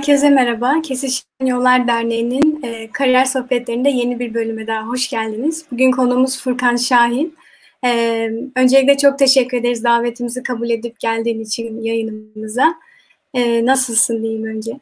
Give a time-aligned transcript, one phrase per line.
[0.00, 0.82] Herkese merhaba.
[0.82, 5.64] Kesişen Yollar Derneği'nin e, kariyer sohbetlerinde yeni bir bölüme daha hoş geldiniz.
[5.72, 7.34] Bugün konuğumuz Furkan Şahin.
[7.84, 7.90] E,
[8.56, 12.74] öncelikle çok teşekkür ederiz davetimizi kabul edip geldiğin için yayınımıza.
[13.34, 14.80] E, nasılsın diyeyim önce?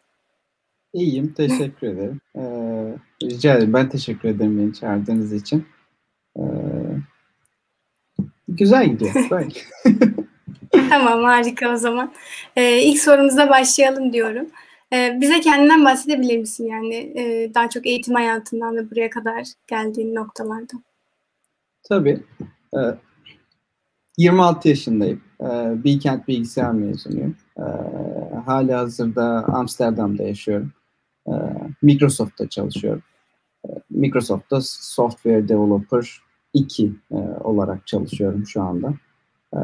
[0.93, 2.21] İyiyim, teşekkür ederim.
[2.37, 2.43] Ee,
[3.23, 5.67] rica ederim, ben teşekkür ederim beni çağırdığınız için.
[6.37, 6.43] Ee,
[8.49, 9.49] güzel gidiyor, böyle.
[10.91, 12.13] tamam, harika o zaman.
[12.57, 14.47] Ee, ilk sorumuza başlayalım diyorum.
[14.93, 20.15] Ee, bize kendinden bahsedebilir misin yani e, daha çok eğitim hayatından ve buraya kadar geldiğin
[20.15, 20.73] noktalarda?
[21.89, 22.23] Tabii.
[22.75, 22.79] Ee,
[24.17, 25.23] 26 yaşındayım.
[25.41, 27.37] Ee, Bilkent Bilgisayar mezunuyum.
[27.59, 27.63] Ee,
[28.47, 30.73] hala hazırda Amsterdam'da yaşıyorum.
[31.29, 31.33] Ee,
[31.83, 33.03] Microsoft'ta çalışıyorum.
[33.69, 36.21] Ee, Microsoft'ta Software Developer
[36.55, 38.95] 2 e, olarak çalışıyorum şu anda.
[39.55, 39.59] Ee,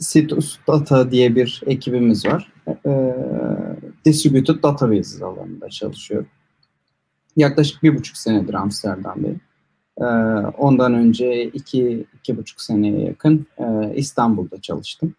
[0.00, 2.52] Citus Data diye bir ekibimiz var.
[2.86, 3.14] Ee,
[4.04, 6.28] Distributed Databases alanında çalışıyorum.
[7.36, 9.40] Yaklaşık bir buçuk senedir Amsterdam'dayım.
[9.98, 10.04] Ee,
[10.58, 15.14] ondan önce iki, iki buçuk seneye yakın e, İstanbul'da çalıştım.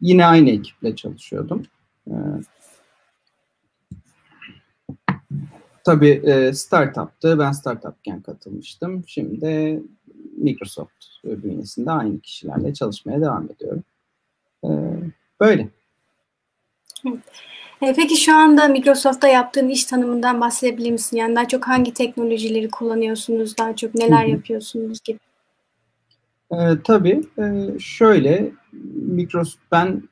[0.00, 1.62] Yine aynı ekiple çalışıyordum.
[2.08, 2.14] Ee,
[5.84, 7.38] tabii e, startup'tı.
[7.38, 9.04] Ben startupken katılmıştım.
[9.06, 9.82] Şimdi
[10.36, 13.84] Microsoft bünyesinde aynı kişilerle çalışmaya devam ediyorum.
[14.64, 14.68] Ee,
[15.40, 15.68] böyle.
[17.82, 21.16] E, peki şu anda Microsoft'ta yaptığın iş tanımından bahsedebilir misin?
[21.16, 25.18] Yani daha çok hangi teknolojileri kullanıyorsunuz, daha çok neler yapıyorsunuz gibi?
[26.52, 27.22] Ee, tabii.
[27.38, 28.50] E, şöyle,
[28.94, 30.02] Microsoft, ben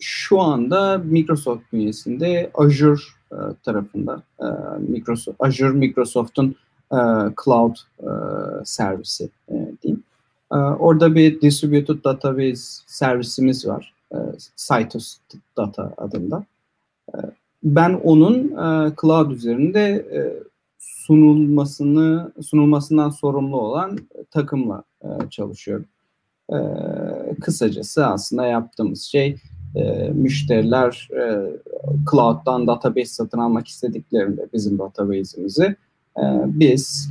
[0.00, 3.00] şu anda Microsoft bünyesinde Azure
[3.32, 4.46] e, tarafında, e,
[4.78, 6.56] Microsoft, Azure Microsoft'un
[6.92, 6.98] e,
[7.44, 8.08] cloud e,
[8.64, 10.02] servisi e, diyeyim.
[10.52, 13.95] E, orada bir distributed database servisimiz var.
[14.12, 14.16] E,
[14.56, 15.18] Citus
[15.56, 16.44] Data adında.
[17.14, 17.18] E,
[17.62, 19.80] ben onun e, cloud üzerinde
[20.12, 20.18] e,
[20.78, 23.98] sunulmasını sunulmasından sorumlu olan
[24.30, 24.84] takımla
[25.30, 25.86] çalışıyorum.
[26.52, 26.56] E,
[27.40, 29.36] kısacası aslında yaptığımız şey
[30.12, 31.08] müşteriler
[32.10, 35.76] cloud'dan database satın almak istediklerinde bizim database'imizi
[36.46, 37.10] biz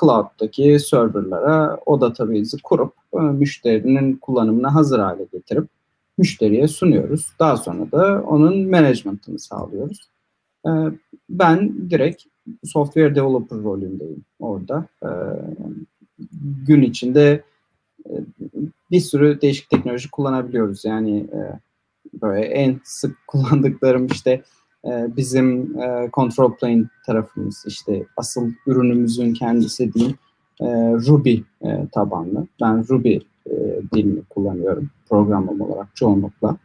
[0.00, 5.68] cloud'daki serverlara o database'i kurup müşterinin kullanımına hazır hale getirip
[6.18, 7.32] müşteriye sunuyoruz.
[7.38, 10.08] Daha sonra da onun management'ını sağlıyoruz.
[10.66, 10.70] E,
[11.30, 12.22] ben direkt
[12.64, 14.86] software developer rolündeyim orada.
[15.02, 15.10] E,
[16.66, 17.42] gün içinde
[18.06, 18.12] e,
[18.90, 20.84] bir sürü değişik teknoloji kullanabiliyoruz.
[20.84, 21.40] Yani e,
[22.22, 24.42] böyle en sık kullandıklarım işte
[24.84, 30.16] e, bizim e, control plane tarafımız işte asıl ürünümüzün kendisi değil
[30.60, 31.34] e, Ruby
[31.64, 32.46] e, tabanlı.
[32.60, 33.52] Ben Ruby e,
[33.94, 36.56] dilini kullanıyorum programım olarak çoğunlukla.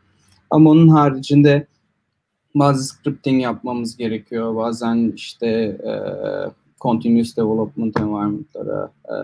[0.49, 1.67] Ama onun haricinde
[2.55, 4.55] bazı scripting yapmamız gerekiyor.
[4.55, 5.93] Bazen işte e,
[6.81, 9.15] continuous development environment'lara e,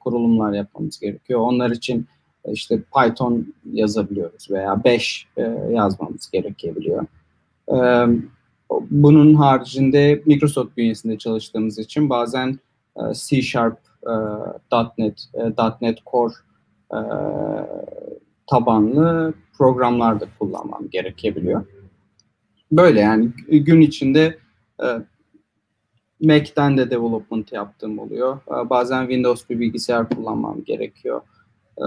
[0.00, 1.40] kurulumlar yapmamız gerekiyor.
[1.40, 2.06] Onlar için
[2.48, 7.06] işte Python yazabiliyoruz veya Bash e, yazmamız gerekebiliyor.
[7.72, 8.06] E,
[8.90, 12.58] bunun haricinde Microsoft bünyesinde çalıştığımız için bazen
[12.96, 14.12] e, C Sharp, e,
[14.98, 15.40] .NET, e,
[15.80, 16.34] .NET Core
[16.92, 17.00] e,
[18.46, 21.64] tabanlı programlar da kullanmam gerekebiliyor.
[22.72, 24.38] Böyle yani gün içinde
[24.82, 24.86] e,
[26.20, 28.36] Mac'ten de development yaptığım oluyor.
[28.36, 31.20] E, bazen Windows bir bilgisayar kullanmam gerekiyor.
[31.78, 31.86] E,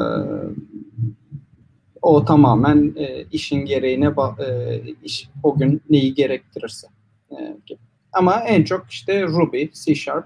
[2.01, 6.87] o tamamen e, işin gereğine e, iş o gün neyi gerektirirse
[7.31, 7.35] e,
[7.65, 7.79] gibi.
[8.13, 10.25] Ama en çok işte Ruby, C Sharp,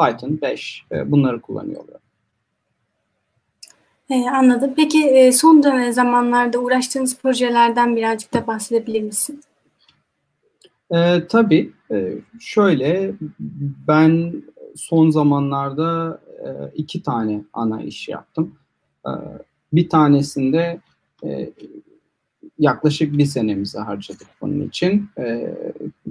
[0.00, 2.00] Python, Bash e, bunları kullanıyorlar.
[4.10, 4.72] E, anladım.
[4.76, 9.40] Peki e, son dönem zamanlarda uğraştığınız projelerden birazcık da bahsedebilir misin?
[10.90, 11.72] E, tabii.
[11.90, 13.12] E, şöyle,
[13.88, 14.42] ben
[14.76, 18.54] son zamanlarda e, iki tane ana iş yaptım.
[19.06, 19.10] E,
[19.72, 20.80] bir tanesinde
[21.24, 21.50] e,
[22.58, 25.08] yaklaşık bir senemizi harcadık bunun için.
[25.18, 25.54] E,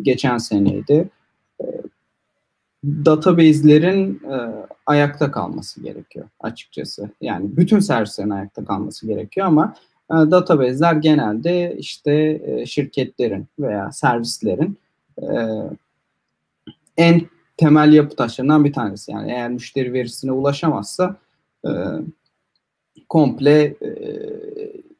[0.01, 1.09] geçen seneydi.
[2.85, 7.09] Database'lerin e, ayakta kalması gerekiyor açıkçası.
[7.21, 9.75] Yani bütün servislerin ayakta kalması gerekiyor ama
[10.11, 14.77] e, database'ler genelde işte e, şirketlerin veya servislerin
[15.21, 15.27] e,
[16.97, 17.21] en
[17.57, 19.11] temel yapı taşlarından bir tanesi.
[19.11, 21.15] Yani eğer müşteri verisine ulaşamazsa
[21.65, 21.71] e,
[23.09, 23.75] komple e,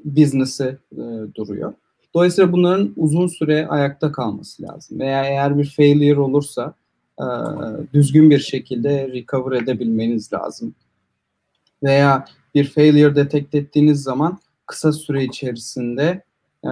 [0.05, 1.01] business'ı e,
[1.35, 1.73] duruyor.
[2.13, 4.99] Dolayısıyla bunların uzun süre ayakta kalması lazım.
[4.99, 6.73] Veya eğer bir failure olursa
[7.19, 7.25] e,
[7.93, 10.75] düzgün bir şekilde recover edebilmeniz lazım.
[11.83, 12.25] Veya
[12.55, 16.23] bir failure detect ettiğiniz zaman kısa süre içerisinde
[16.63, 16.71] e,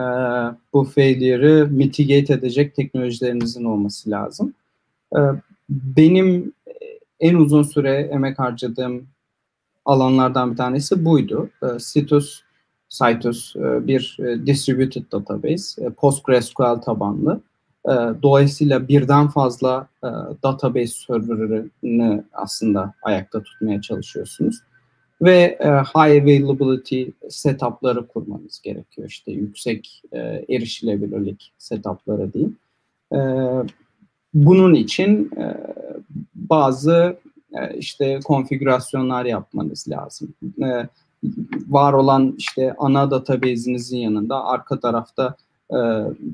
[0.74, 4.54] bu failure'ı mitigate edecek teknolojilerinizin olması lazım.
[5.16, 5.20] E,
[5.70, 6.54] benim
[7.20, 9.08] en uzun süre emek harcadığım
[9.86, 11.50] alanlardan bir tanesi buydu.
[11.64, 12.42] E, Citus,
[12.90, 17.42] Citus e, bir distributed database, e, PostgreSQL tabanlı.
[17.86, 17.94] E,
[18.24, 20.08] dolayısıyla birden fazla e,
[20.44, 24.60] database serverını aslında ayakta tutmaya çalışıyorsunuz
[25.22, 29.08] ve e, high availability setupları kurmanız gerekiyor.
[29.10, 32.58] İşte yüksek e, erişilebilirlik setupları diyeyim.
[33.14, 33.20] E,
[34.34, 35.58] bunun için e,
[36.36, 37.18] bazı
[37.54, 40.34] e, işte konfigürasyonlar yapmanız lazım.
[40.64, 40.88] E,
[41.68, 45.36] var olan işte ana database'inizin yanında arka tarafta
[45.72, 45.78] e,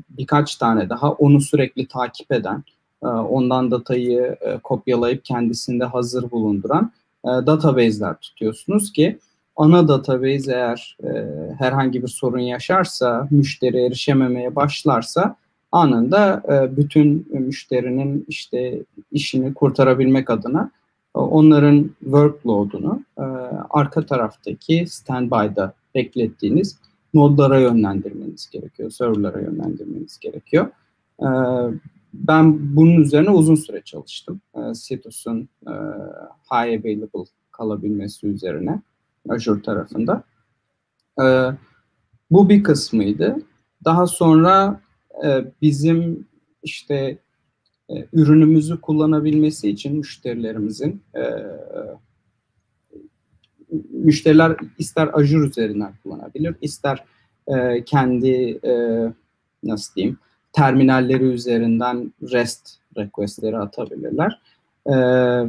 [0.10, 2.64] birkaç tane daha onu sürekli takip eden,
[3.04, 6.92] e, ondan datayı e, kopyalayıp kendisinde hazır bulunduran
[7.26, 9.20] e, database'ler tutuyorsunuz ki
[9.56, 10.98] ana database eğer
[11.58, 15.36] herhangi bir sorun yaşarsa, müşteri erişememeye başlarsa
[15.72, 16.44] anında
[16.78, 20.72] bütün müşterinin işte işini kurtarabilmek adına
[21.16, 23.22] onların workload'unu e,
[23.70, 26.78] arka taraftaki standby'da beklettiğiniz
[27.16, 30.68] nodlara yönlendirmeniz gerekiyor, serverlara yönlendirmeniz gerekiyor.
[31.20, 31.28] E,
[32.14, 34.42] ben bunun üzerine uzun süre çalıştım.
[34.56, 35.74] E, Citus'un e,
[36.52, 38.82] high available kalabilmesi üzerine
[39.30, 40.24] Azure tarafında.
[41.22, 41.26] E,
[42.32, 43.38] bu bir kısmıydı.
[43.86, 44.82] Daha sonra
[45.26, 46.28] e, bizim
[46.64, 47.18] işte
[47.90, 51.24] e, ürünümüzü kullanabilmesi için müşterilerimizin e,
[53.92, 57.04] müşteriler ister Azure üzerinden kullanabilir, ister
[57.48, 58.74] e, kendi e,
[59.64, 60.18] nasıl diyeyim
[60.54, 64.40] terminalleri üzerinden REST requestleri atabilirler
[64.86, 64.96] e,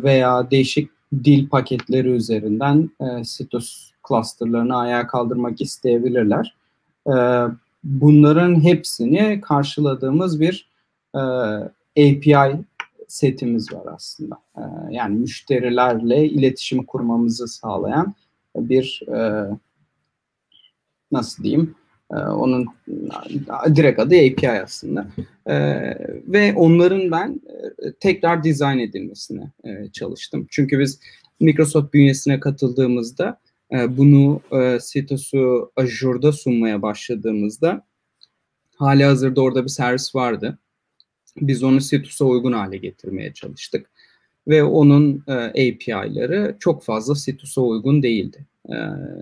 [0.03, 0.91] veya değişik
[1.25, 6.57] dil paketleri üzerinden e, Citus clusterlarını ayağa kaldırmak isteyebilirler.
[7.07, 7.15] E,
[7.85, 10.69] bunların hepsini karşıladığımız bir
[11.15, 11.19] e,
[11.99, 12.65] API
[13.09, 14.39] setimiz var aslında.
[14.57, 18.15] E, yani müşterilerle iletişim kurmamızı sağlayan
[18.57, 19.51] bir e,
[21.13, 21.75] nasıl diyeyim
[22.11, 22.67] e, onun
[23.77, 25.07] direkt adı API aslında.
[25.47, 25.55] E,
[26.27, 27.41] ve onların ben
[27.79, 29.53] e, tekrar dizayn edilmesine
[29.93, 30.47] çalıştım.
[30.51, 31.01] Çünkü biz
[31.41, 33.41] Microsoft bünyesine katıldığımızda
[33.89, 37.87] bunu e, Citus'u Azure'da sunmaya başladığımızda
[38.77, 40.59] hali hazırda orada bir servis vardı.
[41.41, 43.91] Biz onu Citus'a uygun hale getirmeye çalıştık.
[44.49, 48.47] Ve onun e, API'ları çok fazla Citus'a uygun değildi.
[48.69, 48.77] E,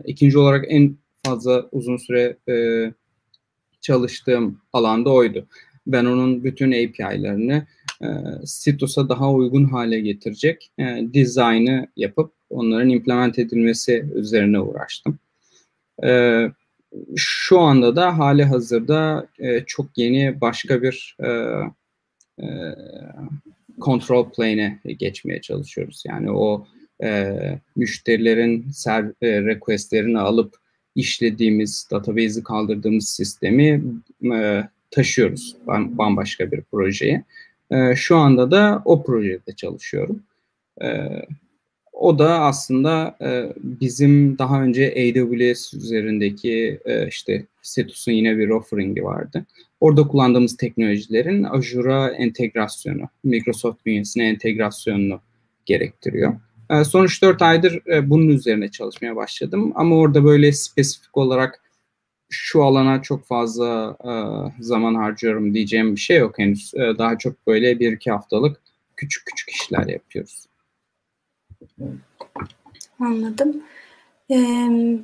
[0.04, 2.54] ikinci olarak en fazla uzun süre e,
[3.80, 5.46] çalıştığım alanda oydu.
[5.86, 7.66] Ben onun bütün API'larını
[8.02, 8.06] e,
[8.62, 15.18] Citus'a daha uygun hale getirecek e, dizaynı yapıp onların implement edilmesi üzerine uğraştım.
[16.04, 16.42] E,
[17.16, 21.28] şu anda da hali hazırda e, çok yeni başka bir e,
[22.42, 22.46] e,
[23.78, 26.02] control plane'e geçmeye çalışıyoruz.
[26.06, 26.66] Yani o
[27.02, 27.34] e,
[27.76, 30.54] müşterilerin ser, e, requestlerini alıp
[30.94, 33.84] işlediğimiz, database'i kaldırdığımız sistemi
[34.34, 37.24] e, taşıyoruz bambaşka bir projeye.
[37.70, 40.22] E, şu anda da o projede çalışıyorum.
[40.82, 40.88] E,
[41.92, 49.04] o da aslında e, bizim daha önce AWS üzerindeki e, işte Cetus'un yine bir offering'i
[49.04, 49.46] vardı.
[49.84, 55.20] Orada kullandığımız teknolojilerin Azure'a entegrasyonu, Microsoft bünyesine entegrasyonunu
[55.66, 56.34] gerektiriyor.
[56.70, 59.72] E, son 3-4 aydır e, bunun üzerine çalışmaya başladım.
[59.74, 61.60] Ama orada böyle spesifik olarak
[62.30, 64.12] şu alana çok fazla e,
[64.62, 66.74] zaman harcıyorum diyeceğim bir şey yok henüz.
[66.74, 68.60] E, daha çok böyle bir iki haftalık
[68.96, 70.46] küçük küçük işler yapıyoruz.
[73.00, 73.62] Anladım.
[74.30, 74.98] Ee,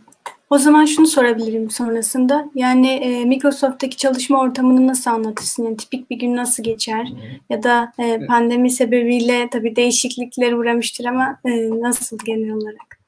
[0.50, 2.50] o zaman şunu sorabilirim sonrasında.
[2.54, 5.64] Yani e, Microsoft'taki çalışma ortamını nasıl anlatırsın?
[5.64, 7.12] Yani tipik bir gün nasıl geçer?
[7.50, 13.00] Ya da e, pandemi sebebiyle tabii değişiklikler uğramıştır ama e, nasıl genel olarak?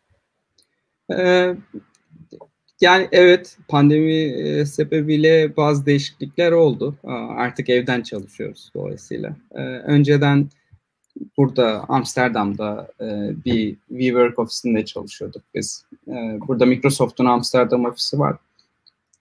[1.19, 1.55] Ee,
[2.81, 6.97] yani evet pandemi e, sebebiyle bazı değişiklikler oldu.
[7.37, 9.37] Artık evden çalışıyoruz dolayısıyla.
[9.55, 10.49] Ee, önceden
[11.37, 13.07] burada Amsterdam'da e,
[13.45, 15.85] bir WeWork ofisinde çalışıyorduk biz.
[16.09, 16.13] E,
[16.49, 18.37] burada Microsoft'un Amsterdam ofisi var.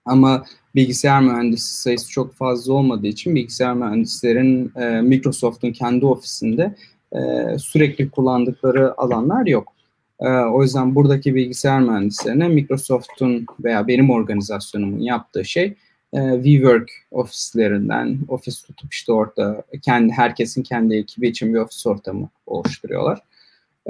[0.04, 0.44] Ama
[0.74, 6.74] bilgisayar mühendisi sayısı çok fazla olmadığı için bilgisayar mühendislerin e, Microsoft'un kendi ofisinde
[7.12, 7.18] e,
[7.58, 9.72] sürekli kullandıkları alanlar yok.
[10.20, 15.74] E, o yüzden buradaki bilgisayar mühendislerine Microsoft'un veya benim organizasyonumun yaptığı şey
[16.14, 22.28] e, WeWork ofislerinden ofis tutup işte orada kendi herkesin kendi ekibi için bir ofis ortamı
[22.46, 23.18] oluşturuyorlar.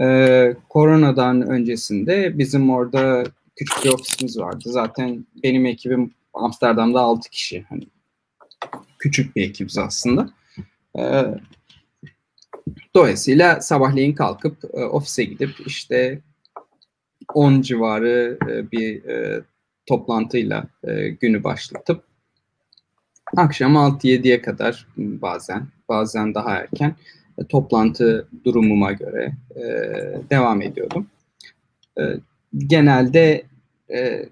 [0.00, 3.24] E, koronadan öncesinde bizim orada
[3.56, 4.64] küçük bir ofisimiz vardı.
[4.66, 7.64] Zaten benim ekibim Amsterdam'da 6 kişi.
[7.68, 7.86] Hani
[8.98, 10.30] küçük bir ekibiz aslında.
[10.98, 11.02] E,
[12.94, 16.20] dolayısıyla sabahleyin kalkıp e, ofise gidip işte
[17.34, 19.42] 10 civarı e, bir e,
[19.86, 22.11] toplantıyla e, günü başlatıp
[23.36, 26.96] akşam 6-7'ye kadar bazen bazen daha erken
[27.38, 29.62] e, toplantı durumuma göre e,
[30.30, 31.06] devam ediyordum.
[31.98, 32.02] E,
[32.58, 33.42] genelde
[33.90, 34.28] e,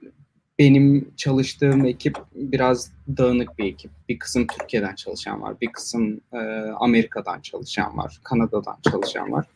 [0.58, 3.90] benim çalıştığım ekip biraz dağınık bir ekip.
[4.08, 6.38] Bir kısım Türkiye'den çalışan var, bir kısım e,
[6.80, 9.46] Amerika'dan çalışan var, Kanada'dan çalışan var.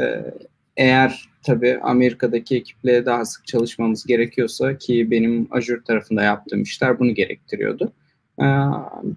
[0.00, 0.24] E,
[0.76, 7.14] eğer tabii Amerika'daki ekiple daha sık çalışmamız gerekiyorsa ki benim Azure tarafında yaptığım işler bunu
[7.14, 7.92] gerektiriyordu.
[8.40, 8.46] E,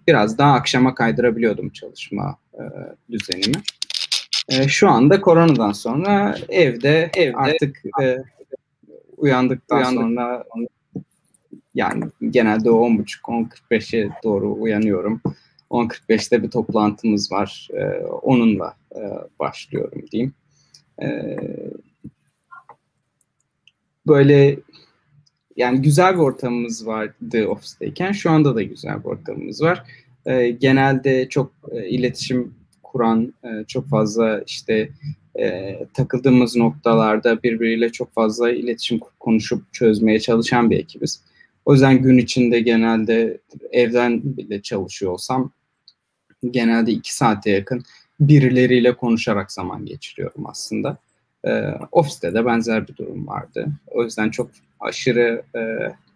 [0.07, 2.63] biraz daha akşama kaydırabiliyordum çalışma e,
[3.11, 3.61] düzenimi.
[4.49, 8.23] E, şu anda koronadan sonra evde, evde artık e,
[9.17, 10.01] uyandıktan uyandık.
[10.01, 10.43] sonra
[11.75, 15.21] yani genelde 10.30-10.45'e doğru uyanıyorum.
[15.71, 17.67] 10.45'te bir toplantımız var.
[17.73, 19.01] E, onunla e,
[19.39, 20.33] başlıyorum diyeyim.
[21.01, 21.37] E,
[24.07, 24.57] böyle
[25.57, 28.11] yani güzel bir ortamımız vardı ofisteyken.
[28.11, 29.83] Şu anda da güzel bir ortamımız var.
[30.25, 34.89] E, genelde çok e, iletişim kuran, e, çok fazla işte
[35.39, 41.21] e, takıldığımız noktalarda birbiriyle çok fazla iletişim konuşup çözmeye çalışan bir ekibiz.
[41.65, 43.37] O yüzden gün içinde genelde
[43.71, 45.51] evden bile çalışıyor olsam
[46.51, 47.83] genelde iki saate yakın
[48.19, 50.97] birileriyle konuşarak zaman geçiriyorum aslında.
[51.47, 53.67] E, ofiste de benzer bir durum vardı.
[53.87, 55.61] O yüzden çok aşırı e,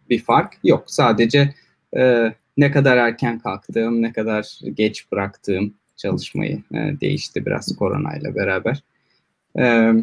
[0.10, 0.84] bir fark yok.
[0.88, 1.54] Sadece
[1.98, 8.84] e, ne kadar erken kalktığım, ne kadar geç bıraktığım çalışmayı e, değişti biraz koronayla beraber.
[9.60, 9.94] E,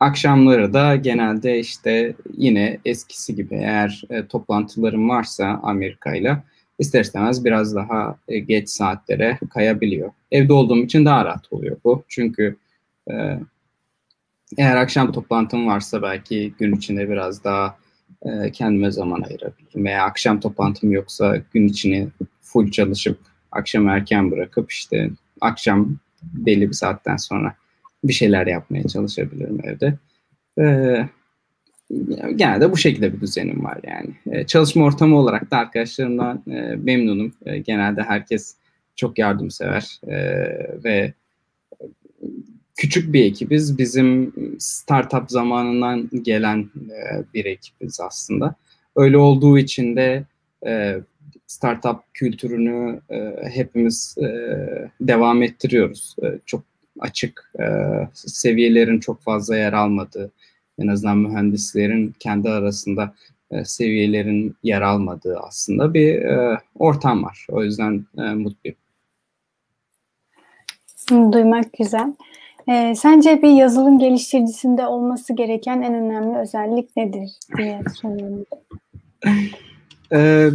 [0.00, 6.42] akşamları da genelde işte yine eskisi gibi eğer e, toplantılarım varsa Amerika ile
[6.78, 10.10] ister istemez biraz daha e, geç saatlere kayabiliyor.
[10.32, 12.04] Evde olduğum için daha rahat oluyor bu.
[12.08, 12.56] Çünkü
[13.10, 13.38] e,
[14.58, 17.76] eğer akşam toplantım varsa belki gün içinde biraz daha
[18.22, 19.84] e, kendime zaman ayırabilirim.
[19.84, 22.08] Veya akşam toplantım yoksa gün içini
[22.42, 23.18] full çalışıp
[23.52, 25.10] akşam erken bırakıp işte
[25.40, 27.54] akşam belli bir saatten sonra
[28.04, 29.98] bir şeyler yapmaya çalışabilirim evde.
[30.60, 31.08] Ee,
[32.36, 34.10] genelde bu şekilde bir düzenim var yani.
[34.26, 37.32] Ee, çalışma ortamı olarak da arkadaşlarımdan e, memnunum.
[37.46, 38.56] E, genelde herkes
[38.96, 40.16] çok yardımsever e,
[40.84, 41.12] ve
[42.76, 43.78] küçük bir ekibiz.
[43.78, 48.54] Bizim startup zamanından gelen e, bir ekibiz aslında.
[48.96, 50.24] Öyle olduğu için de
[50.66, 50.96] e,
[51.46, 54.28] startup kültürünü e, hepimiz e,
[55.00, 56.16] devam ettiriyoruz.
[56.22, 56.62] E, çok
[57.00, 57.64] açık e,
[58.14, 60.32] seviyelerin çok fazla yer almadığı,
[60.78, 63.14] en azından mühendislerin kendi arasında
[63.50, 67.46] e, seviyelerin yer almadığı aslında bir e, ortam var.
[67.50, 68.76] O yüzden e, mutluyum.
[71.32, 72.14] Duymak güzel.
[72.68, 78.46] E, sence bir yazılım geliştiricisinde olması gereken en önemli özellik nedir diye soruyorum.
[80.12, 80.50] e,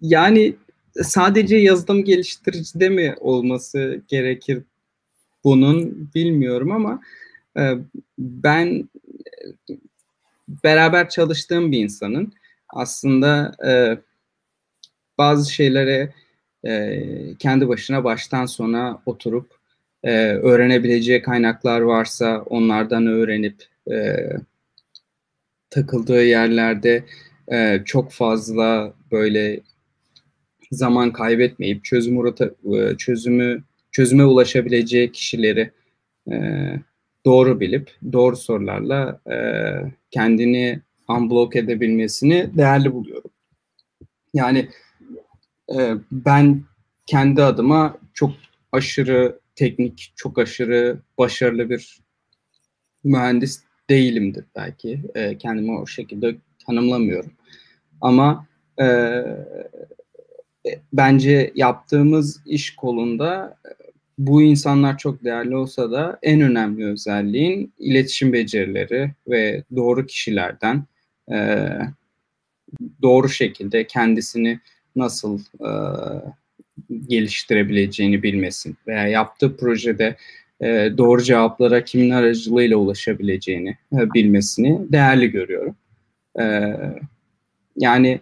[0.00, 0.54] yani
[1.02, 4.62] sadece yazılım geliştiricide mi olması gerekir
[5.44, 7.00] bunun bilmiyorum ama
[7.56, 7.74] e,
[8.18, 8.88] ben
[10.64, 12.32] beraber çalıştığım bir insanın
[12.68, 13.98] aslında e,
[15.18, 16.14] bazı şeylere
[16.64, 17.02] e,
[17.38, 19.57] kendi başına baştan sona oturup
[20.02, 24.16] e, öğrenebileceği kaynaklar varsa onlardan öğrenip e,
[25.70, 27.04] takıldığı yerlerde
[27.52, 29.60] e, çok fazla böyle
[30.70, 33.62] zaman kaybetmeyip çözüm urata, e, çözümü
[33.92, 35.70] çözüme ulaşabileceği kişileri
[36.32, 36.36] e,
[37.26, 39.36] doğru bilip doğru sorularla e,
[40.10, 43.30] kendini unblock edebilmesini değerli buluyorum.
[44.34, 44.68] Yani
[45.76, 46.62] e, ben
[47.06, 48.30] kendi adıma çok
[48.72, 51.98] aşırı teknik, çok aşırı başarılı bir
[53.04, 55.00] mühendis değilimdir belki.
[55.14, 56.36] E, kendimi o şekilde
[56.66, 57.32] tanımlamıyorum.
[58.00, 58.46] Ama
[58.80, 58.86] e,
[60.92, 63.58] bence yaptığımız iş kolunda
[64.18, 70.84] bu insanlar çok değerli olsa da en önemli özelliğin iletişim becerileri ve doğru kişilerden
[71.32, 71.68] e,
[73.02, 74.60] doğru şekilde kendisini
[74.96, 75.70] nasıl e,
[77.08, 80.16] geliştirebileceğini bilmesin veya yaptığı projede
[80.60, 85.76] e, doğru cevaplara kimin aracılığıyla ulaşabileceğini e, bilmesini değerli görüyorum.
[86.40, 86.74] E,
[87.76, 88.20] yani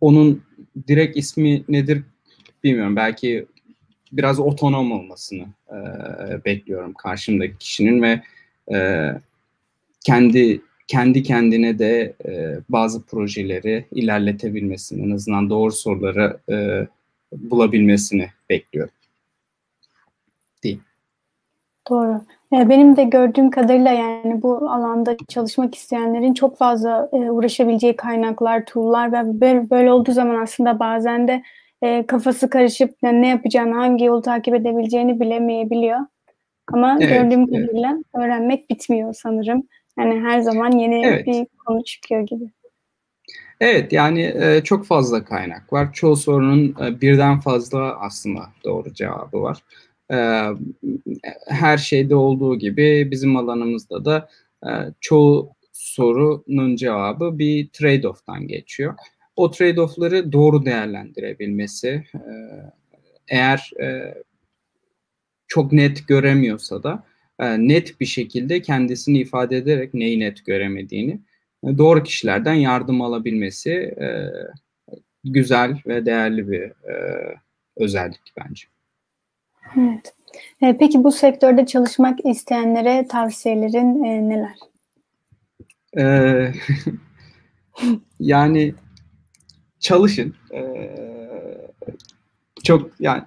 [0.00, 0.42] onun
[0.88, 2.02] direkt ismi nedir
[2.64, 2.96] bilmiyorum.
[2.96, 3.46] Belki
[4.12, 5.76] biraz otonom olmasını e,
[6.44, 8.22] bekliyorum karşımdaki kişinin ve
[8.74, 9.08] e,
[10.04, 16.86] kendi kendi kendine de e, bazı projeleri ilerletebilmesini, en azından doğru soruları e,
[17.32, 18.94] bulabilmesini bekliyorum.
[20.64, 20.80] Değil.
[21.90, 22.20] Doğru.
[22.52, 29.12] Benim de gördüğüm kadarıyla yani bu alanda çalışmak isteyenlerin çok fazla e, uğraşabileceği kaynaklar, tool'lar
[29.12, 31.42] ve böyle, olduğu zaman aslında bazen de
[31.82, 35.98] e, kafası karışıp ne yapacağını, hangi yolu takip edebileceğini bilemeyebiliyor.
[36.72, 38.24] Ama evet, gördüğüm kadarıyla evet.
[38.24, 39.62] öğrenmek bitmiyor sanırım.
[39.98, 41.26] Yani her zaman yeni evet.
[41.26, 42.44] bir konu çıkıyor gibi.
[43.62, 45.92] Evet yani e, çok fazla kaynak var.
[45.92, 49.62] Çoğu sorunun e, birden fazla aslında doğru cevabı var.
[50.12, 50.48] E,
[51.48, 54.28] her şeyde olduğu gibi bizim alanımızda da
[54.66, 58.94] e, çoğu sorunun cevabı bir trade-off'tan geçiyor.
[59.36, 62.32] O trade-off'ları doğru değerlendirebilmesi, e,
[63.28, 64.14] eğer e,
[65.46, 67.04] çok net göremiyorsa da
[67.40, 71.20] e, net bir şekilde kendisini ifade ederek neyi net göremediğini
[71.78, 74.30] doğru kişilerden yardım alabilmesi e,
[75.24, 76.72] güzel ve değerli bir
[77.76, 78.64] özellik bence.
[79.76, 80.14] Evet.
[80.78, 84.56] Peki bu sektörde çalışmak isteyenlere tavsiyelerin neler?
[88.20, 88.74] yani
[89.80, 90.34] çalışın.
[92.64, 93.22] çok yani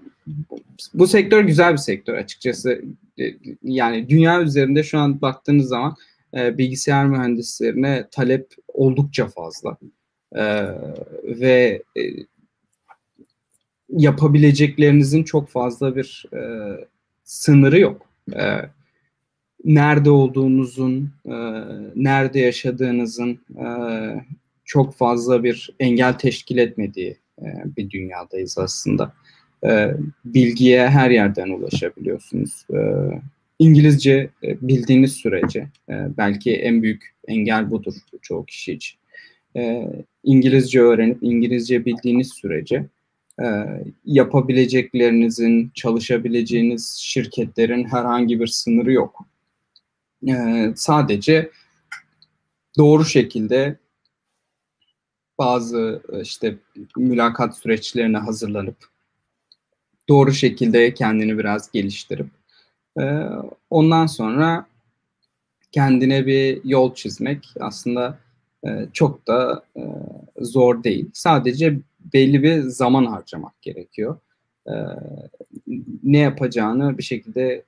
[0.93, 2.81] bu sektör güzel bir sektör açıkçası.
[3.19, 3.23] E,
[3.63, 5.95] yani dünya üzerinde şu an baktığınız zaman
[6.35, 9.77] e, bilgisayar mühendislerine talep oldukça fazla.
[10.35, 10.67] E,
[11.23, 12.01] ve e,
[13.89, 16.39] yapabileceklerinizin çok fazla bir e,
[17.23, 18.09] sınırı yok.
[18.35, 18.61] E,
[19.65, 21.35] nerede olduğunuzun, e,
[21.95, 23.67] nerede yaşadığınızın e,
[24.65, 27.45] çok fazla bir engel teşkil etmediği e,
[27.77, 29.13] bir dünyadayız aslında
[29.65, 29.91] e,
[30.25, 32.65] bilgiye her yerden ulaşabiliyorsunuz.
[32.73, 32.79] E,
[33.59, 38.99] İngilizce e, bildiğiniz sürece e, belki en büyük engel budur çoğu kişi için.
[39.55, 39.89] E,
[40.23, 42.85] İngilizce öğrenip İngilizce bildiğiniz sürece
[44.05, 49.25] yapabileceklerinizin, çalışabileceğiniz şirketlerin herhangi bir sınırı yok.
[50.75, 51.51] Sadece
[52.77, 53.77] doğru şekilde
[55.37, 56.55] bazı işte
[56.97, 58.77] mülakat süreçlerine hazırlanıp
[60.09, 62.27] doğru şekilde kendini biraz geliştirip
[62.99, 63.03] e,
[63.69, 64.65] ondan sonra
[65.71, 68.19] kendine bir yol çizmek aslında
[68.65, 69.81] e, çok da e,
[70.39, 71.09] zor değil.
[71.13, 71.79] Sadece
[72.13, 74.17] belli bir zaman harcamak gerekiyor.
[74.67, 74.73] E,
[76.03, 77.63] ne yapacağını bir şekilde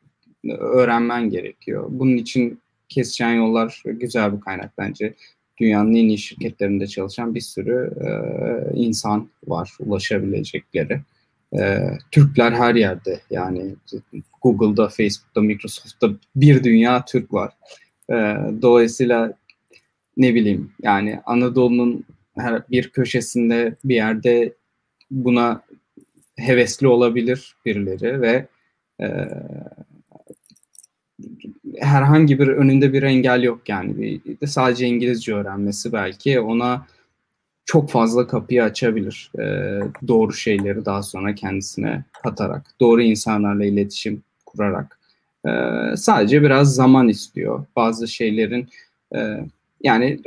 [0.59, 1.85] öğrenmen gerekiyor.
[1.89, 2.59] Bunun için
[2.89, 5.13] kesişen yollar güzel bir kaynak bence.
[5.57, 8.09] Dünyanın en iyi şirketlerinde çalışan bir sürü e,
[8.75, 11.01] insan var ulaşabilecekleri.
[11.53, 11.79] E,
[12.11, 13.75] Türkler her yerde yani
[14.41, 17.53] Google'da, Facebook'ta, Microsoft'ta bir dünya Türk var.
[18.09, 18.15] E,
[18.61, 19.33] dolayısıyla
[20.17, 22.05] ne bileyim yani Anadolu'nun
[22.37, 24.53] her bir köşesinde bir yerde
[25.11, 25.61] buna
[26.35, 28.47] hevesli olabilir birileri ve
[29.01, 29.27] e,
[31.79, 33.97] herhangi bir önünde bir engel yok yani.
[33.97, 36.87] Bir de sadece İngilizce öğrenmesi belki ona
[37.67, 39.31] çok fazla kapıyı açabilir.
[39.39, 39.43] E,
[40.07, 44.99] doğru şeyleri daha sonra kendisine katarak, doğru insanlarla iletişim kurarak.
[45.47, 45.51] E,
[45.97, 47.65] sadece biraz zaman istiyor.
[47.75, 48.69] Bazı şeylerin
[49.15, 49.19] e,
[49.83, 50.19] yani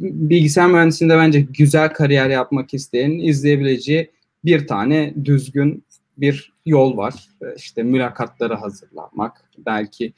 [0.00, 4.10] bilgisayar mühendisliğinde bence güzel kariyer yapmak isteyen izleyebileceği
[4.44, 5.84] bir tane düzgün
[6.18, 7.28] bir yol var.
[7.42, 10.12] E, işte mülakatları hazırlanmak, belki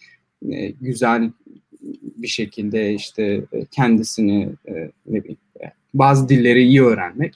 [0.51, 1.31] e, güzel
[2.17, 4.73] bir şekilde işte kendisini e,
[5.07, 5.39] ne bileyim
[5.95, 7.35] bazı dilleri iyi öğrenmek.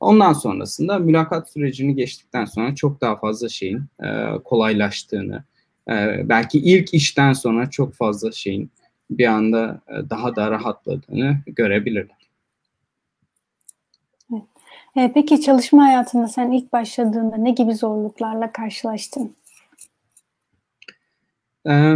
[0.00, 5.44] Ondan sonrasında mülakat sürecini geçtikten sonra çok daha fazla şeyin e, kolaylaştığını,
[5.88, 8.70] e, belki ilk işten sonra çok fazla şeyin
[9.10, 12.22] bir anda e, daha da rahatladığını görebilirler.
[14.96, 15.10] Evet.
[15.14, 19.36] Peki çalışma hayatında sen ilk başladığında ne gibi zorluklarla karşılaştın?
[21.68, 21.94] Ee,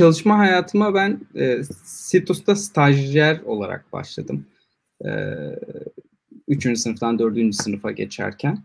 [0.00, 4.46] çalışma hayatıma ben e, Situs'ta stajyer olarak başladım.
[5.04, 5.10] E,
[6.48, 8.58] üçüncü sınıftan dördüncü sınıfa geçerken.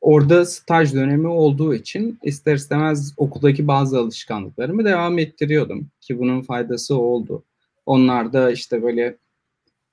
[0.00, 5.90] Orada staj dönemi olduğu için ister istemez okuldaki bazı alışkanlıklarımı devam ettiriyordum.
[6.00, 7.44] Ki bunun faydası oldu.
[7.86, 9.16] Onlar da işte böyle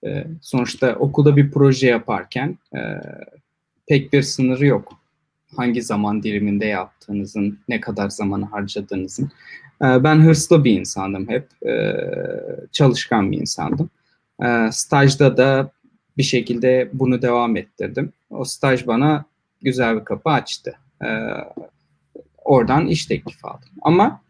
[0.06, 2.80] e, sonuçta okulda bir proje yaparken e,
[3.88, 4.94] pek bir sınırı yok.
[5.56, 9.32] Hangi zaman diliminde yaptığınızın, ne kadar zamanı harcadığınızın.
[9.82, 11.68] E, ben hırslı bir insandım hep.
[11.68, 11.96] E,
[12.72, 13.90] çalışkan bir insandım.
[14.44, 15.72] E, stajda da
[16.18, 18.14] bir şekilde bunu devam ettirdim.
[18.30, 19.26] O staj bana
[19.62, 20.78] güzel bir kapı açtı.
[22.46, 23.70] Oradan iş teklifi aldım.
[23.82, 24.22] Ama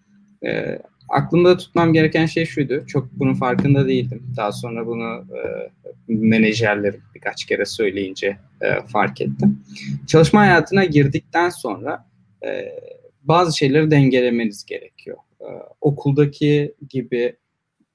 [0.46, 0.80] e,
[1.10, 2.84] aklımda tutmam gereken şey şuydu.
[2.88, 4.24] Çok bunun farkında değildim.
[4.38, 5.70] Daha sonra bunu e,
[6.08, 9.64] menajerlerim birkaç kere söyleyince e, fark ettim.
[10.08, 12.06] Çalışma hayatına girdikten sonra
[12.46, 12.80] e,
[13.24, 15.18] bazı şeyleri dengelemeniz gerekiyor.
[15.42, 15.48] E,
[15.82, 17.36] okuldaki gibi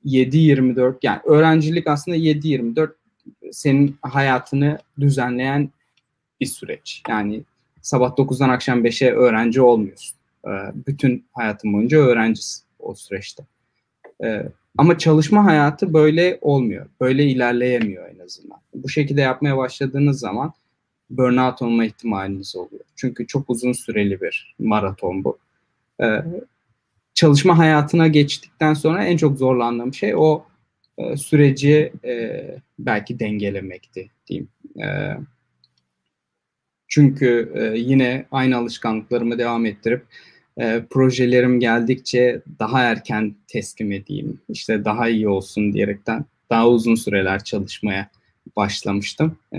[0.04, 2.92] 7-24 yani öğrencilik aslında 7-24
[3.52, 5.70] senin hayatını düzenleyen
[6.40, 7.02] bir süreç.
[7.08, 7.42] Yani
[7.82, 10.16] sabah 9'dan akşam 5'e öğrenci olmuyorsun.
[10.44, 10.50] E,
[10.86, 13.42] bütün hayatın boyunca öğrencisin o süreçte.
[14.24, 14.42] E,
[14.78, 16.86] ama çalışma hayatı böyle olmuyor.
[17.00, 18.58] Böyle ilerleyemiyor en azından.
[18.74, 20.52] Bu şekilde yapmaya başladığınız zaman
[21.10, 22.84] burnout olma ihtimaliniz oluyor.
[22.96, 25.38] Çünkü çok uzun süreli bir maraton bu.
[26.02, 26.22] Ee,
[27.14, 30.44] çalışma hayatına geçtikten sonra en çok zorlandığım şey o
[30.98, 32.44] e, süreci e,
[32.78, 34.48] belki dengelemekti diyeyim.
[34.82, 34.86] E,
[36.88, 40.04] çünkü e, yine aynı alışkanlıklarımı devam ettirip
[40.60, 47.44] e, projelerim geldikçe daha erken teslim edeyim, işte daha iyi olsun diyerekten daha uzun süreler
[47.44, 48.10] çalışmaya
[48.56, 49.38] başlamıştım.
[49.54, 49.58] E,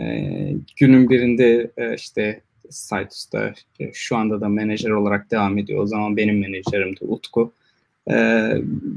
[0.77, 5.83] günün birinde e, işte Citus'ta e, şu anda da menajer olarak devam ediyor.
[5.83, 7.53] O zaman benim menajerimdi Utku.
[8.11, 8.15] E,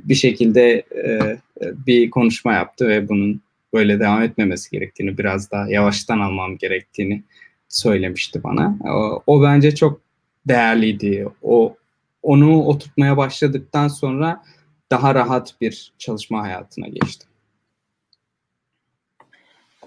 [0.05, 3.41] bir şekilde e, bir konuşma yaptı ve bunun
[3.73, 7.23] böyle devam etmemesi gerektiğini, biraz daha yavaştan almam gerektiğini
[7.69, 8.79] söylemişti bana.
[8.85, 10.01] O, o bence çok
[10.49, 11.29] değerliydi.
[11.43, 11.77] O
[12.23, 14.43] onu oturtmaya başladıktan sonra
[14.91, 17.29] daha rahat bir çalışma hayatına geçtim.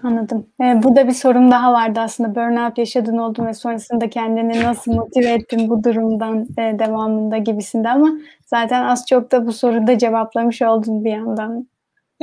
[0.03, 0.45] Anladım.
[0.61, 2.35] Ee, burada bir sorum daha vardı aslında.
[2.35, 8.19] Burnout yaşadın oldu ve sonrasında kendini nasıl motive ettin bu durumdan e, devamında gibisinde ama
[8.45, 11.67] zaten az çok da bu soruda cevaplamış oldun bir yandan.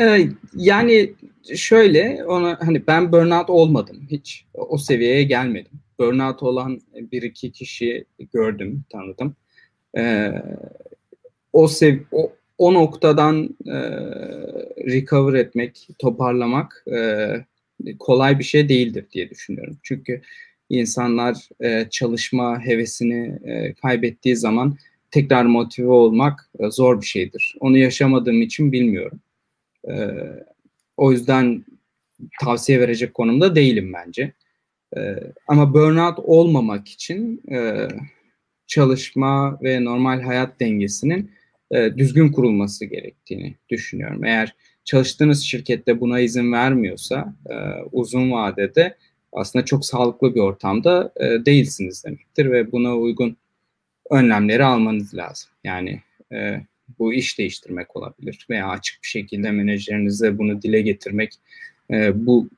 [0.01, 0.19] Ee,
[0.57, 1.13] yani
[1.55, 5.73] şöyle ona hani ben burnout olmadım hiç o seviyeye gelmedim.
[5.99, 9.37] Burnout olan bir iki kişi gördüm, tanıdım
[9.97, 10.33] e,
[11.53, 13.79] o sev o, o noktadan e,
[14.87, 17.29] recover etmek, toparlamak e,
[17.99, 19.79] kolay bir şey değildir diye düşünüyorum.
[19.83, 20.21] Çünkü
[20.71, 24.77] insanlar e, çalışma hevesini e, kaybettiği zaman
[25.11, 27.57] tekrar motive olmak e, zor bir şeydir.
[27.61, 29.21] Onu yaşamadığım için bilmiyorum.
[29.89, 29.95] E,
[30.97, 31.65] o yüzden
[32.41, 34.33] tavsiye verecek konumda değilim bence.
[34.97, 35.17] E,
[35.49, 37.89] ama burnout olmamak için e,
[38.67, 41.31] çalışma ve normal hayat dengesinin
[41.71, 44.25] e, düzgün kurulması gerektiğini düşünüyorum.
[44.25, 47.55] Eğer çalıştığınız şirkette buna izin vermiyorsa e,
[47.93, 48.97] uzun vadede
[49.33, 53.37] aslında çok sağlıklı bir ortamda e, değilsiniz demektir ve buna uygun
[54.11, 55.51] önlemleri almanız lazım.
[55.65, 56.01] Yani
[56.33, 56.61] e,
[56.99, 61.33] bu iş değiştirmek olabilir veya açık bir şekilde menajerinize bunu dile getirmek
[61.91, 62.49] e, bu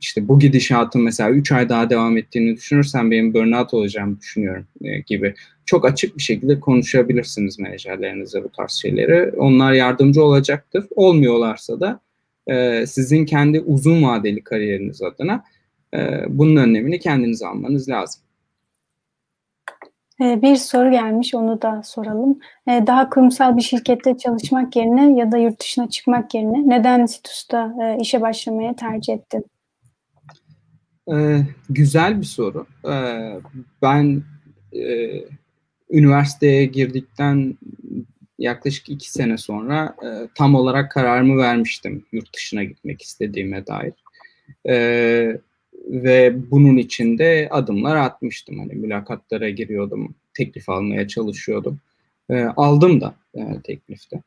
[0.00, 5.00] işte bu gidişatın mesela 3 ay daha devam ettiğini düşünürsen benim burnout olacağımı düşünüyorum e,
[5.00, 5.34] gibi
[5.66, 9.30] çok açık bir şekilde konuşabilirsiniz menajerlerinize bu tarz şeyleri.
[9.36, 10.86] Onlar yardımcı olacaktır.
[10.90, 12.00] Olmuyorlarsa da
[12.46, 15.44] e, sizin kendi uzun vadeli kariyeriniz adına
[15.94, 18.22] e, bunun önlemini kendiniz almanız lazım.
[20.20, 22.38] Ee, bir soru gelmiş, onu da soralım.
[22.68, 27.74] Ee, daha kurumsal bir şirkette çalışmak yerine ya da yurt dışına çıkmak yerine neden Situs'ta
[27.82, 29.44] e, işe başlamaya tercih ettin?
[31.12, 32.66] Ee, güzel bir soru.
[33.82, 34.22] ben
[34.72, 35.10] e,
[35.90, 37.58] üniversiteye girdikten
[38.38, 43.92] yaklaşık iki sene sonra e, tam olarak kararımı vermiştim yurt dışına gitmek istediğime dair.
[44.64, 45.40] Evet
[45.90, 48.58] ve bunun içinde adımlar atmıştım.
[48.58, 51.80] Hani mülakatlara giriyordum, teklif almaya çalışıyordum.
[52.30, 54.22] E, aldım da e, teklifte.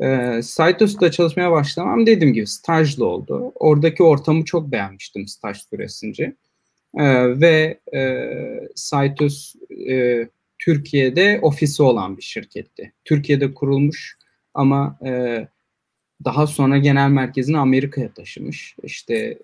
[0.00, 3.52] E, Saitus'ta çalışmaya başlamam dediğim gibi stajlı oldu.
[3.54, 6.34] Oradaki ortamı çok beğenmiştim staj süresince.
[6.98, 8.30] E, ve e,
[8.74, 9.54] Saitus
[9.88, 12.92] e, Türkiye'de ofisi olan bir şirketti.
[13.04, 14.16] Türkiye'de kurulmuş
[14.54, 15.48] ama e,
[16.24, 18.76] daha sonra genel merkezini Amerika'ya taşımış.
[18.82, 19.38] İşte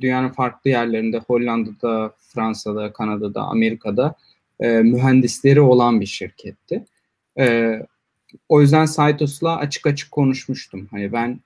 [0.00, 4.14] dünyanın farklı yerlerinde Hollanda'da, Fransa'da, Kanada'da, Amerika'da
[4.60, 6.84] e, mühendisleri olan bir şirketti.
[7.38, 7.78] E,
[8.48, 10.88] o yüzden Saitos'la açık açık konuşmuştum.
[10.90, 11.40] Hani ben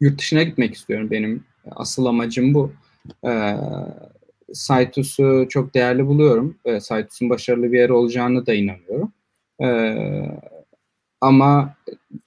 [0.00, 1.10] yurt dışına gitmek istiyorum.
[1.10, 2.72] Benim asıl amacım bu.
[3.26, 3.56] E,
[4.52, 6.58] Saitos'u çok değerli buluyorum.
[6.64, 9.12] E, Saitos'un başarılı bir yer olacağını da inanıyorum.
[9.62, 9.68] E,
[11.20, 11.74] ama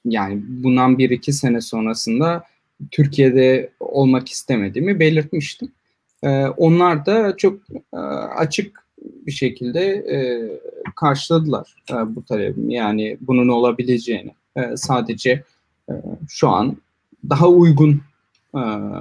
[0.06, 2.44] yani bundan bir iki sene sonrasında
[2.92, 5.72] Türkiye'de olmak istemediğimi belirtmiştim.
[6.24, 7.60] E, onlar da çok
[7.94, 7.98] e,
[8.36, 10.18] açık bir şekilde e,
[10.96, 12.74] karşıladılar e, bu talebimi.
[12.74, 14.32] Yani bunun olabileceğini.
[14.76, 15.44] Sadece
[16.30, 16.78] şu an
[17.30, 18.02] daha uygun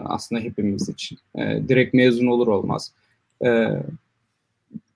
[0.04, 1.18] aslında hepimiz için.
[1.38, 2.92] Direkt mezun olur olmaz.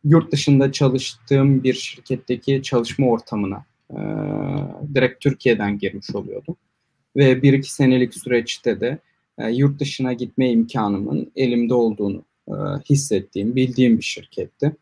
[0.04, 3.64] Yurt dışında çalıştığım bir şirketteki çalışma ortamına
[4.94, 6.56] direkt Türkiye'den girmiş oluyordum.
[7.16, 8.98] Ve bir iki senelik süreçte de
[9.38, 12.54] e, yurt dışına gitme imkanımın elimde olduğunu e,
[12.90, 14.76] hissettiğim, bildiğim bir şirketti.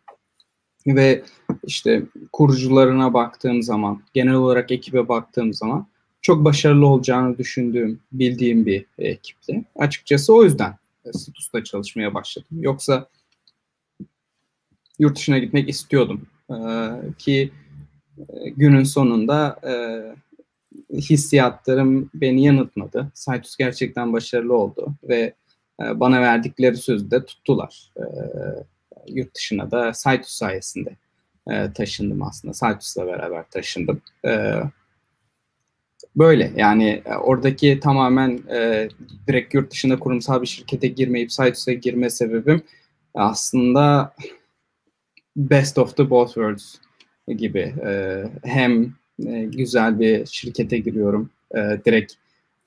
[0.86, 1.22] Ve
[1.64, 5.86] işte kurucularına baktığım zaman, genel olarak ekibe baktığım zaman
[6.22, 9.64] çok başarılı olacağını düşündüğüm, bildiğim bir ekipti.
[9.76, 10.78] Açıkçası o yüzden
[11.12, 12.58] Status'ta çalışmaya başladım.
[12.60, 13.08] Yoksa
[14.98, 16.26] yurt dışına gitmek istiyordum.
[16.50, 16.54] Ee,
[17.18, 17.50] ki
[18.18, 19.72] e, günün sonunda e,
[20.92, 23.10] hissiyatlarım beni yanıltmadı.
[23.14, 25.34] Saitus gerçekten başarılı oldu ve
[25.82, 27.92] e, bana verdikleri sözü de tuttular.
[27.96, 28.04] E,
[29.08, 30.96] yurt dışına da Saitus sayesinde
[31.50, 32.54] e, taşındım aslında.
[32.54, 34.02] Saitus'la beraber taşındım.
[36.16, 38.38] Böyle yani oradaki tamamen
[39.26, 42.62] direkt yurt dışında kurumsal bir şirkete girmeyip Saitus'a girme sebebim
[43.14, 44.14] aslında
[45.36, 46.74] best of the both worlds
[47.28, 47.74] gibi.
[47.86, 48.94] E, hem
[49.26, 51.30] e, güzel bir şirkete giriyorum.
[51.54, 52.12] E, direkt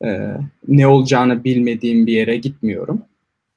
[0.04, 0.34] e,
[0.68, 3.02] ne olacağını bilmediğim bir yere gitmiyorum.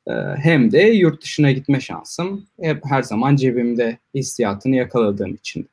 [0.07, 5.69] E, hem de yurt dışına gitme şansım hep her zaman cebimde hissiyatını yakaladığım için.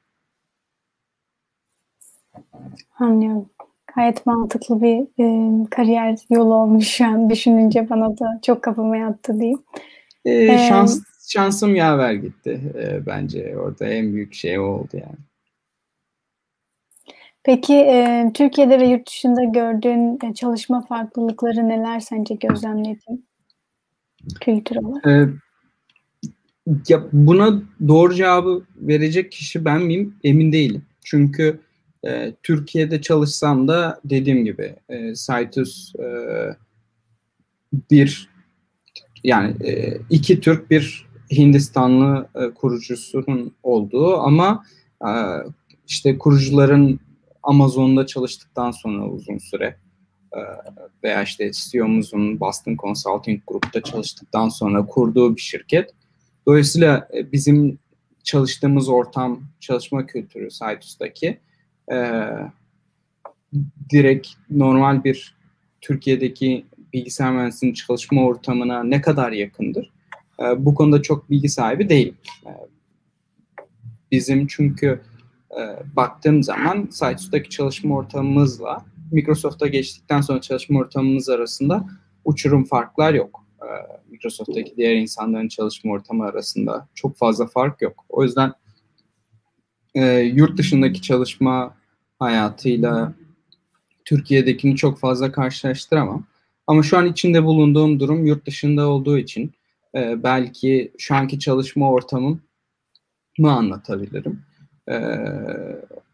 [2.99, 3.49] Anlıyorum.
[3.95, 5.25] Gayet mantıklı bir e,
[5.69, 9.63] kariyer yolu olmuş şu an düşününce bana da çok kafama yattı diyeyim.
[10.25, 15.17] E, ee, şans şansım yaver gitti e, bence orada en büyük şey o oldu yani.
[17.43, 23.25] Peki e, Türkiye'de ve yurt dışında gördüğün e, çalışma farklılıkları neler sence gözlemledin
[24.41, 25.07] kültür olarak?
[25.07, 25.27] E,
[26.87, 30.85] ya buna doğru cevabı verecek kişi ben miyim emin değilim.
[31.03, 31.59] Çünkü
[32.05, 36.05] e, Türkiye'de çalışsam da dediğim gibi e, Citus e,
[37.91, 38.29] bir
[39.23, 44.63] yani e, iki Türk bir Hindistanlı e, kurucusunun olduğu ama
[45.01, 45.11] e,
[45.87, 46.99] işte kurucuların
[47.43, 49.77] Amazon'da çalıştıktan sonra uzun süre
[50.33, 50.39] e,
[51.03, 55.93] veya işte CEO'muzun Boston Consulting Group'ta çalıştıktan sonra kurduğu bir şirket.
[56.47, 57.79] Dolayısıyla e, bizim
[58.23, 61.39] çalıştığımız ortam, çalışma kültürü Citus'taki
[61.91, 62.27] e,
[63.89, 65.35] direkt normal bir
[65.81, 69.91] Türkiye'deki bilgisayar mühendisliğinin çalışma ortamına ne kadar yakındır?
[70.39, 72.15] E, bu konuda çok bilgi sahibi değilim.
[72.45, 72.51] E,
[74.11, 75.01] bizim çünkü
[75.59, 81.85] e, baktığım zaman Sites'taki çalışma ortamımızla Microsoft'a geçtikten sonra çalışma ortamımız arasında
[82.25, 83.45] uçurum farklar yok.
[83.61, 83.67] E,
[84.11, 88.05] Microsoft'taki diğer insanların çalışma ortamı arasında çok fazla fark yok.
[88.09, 88.53] O yüzden
[89.95, 91.75] e, yurt dışındaki çalışma
[92.19, 93.13] hayatıyla
[94.05, 96.25] Türkiye'dekini çok fazla karşılaştıramam.
[96.67, 99.51] Ama şu an içinde bulunduğum durum yurt dışında olduğu için
[99.95, 102.41] e, belki şu anki çalışma ortamım
[103.37, 104.43] mı anlatabilirim.
[104.89, 104.95] E,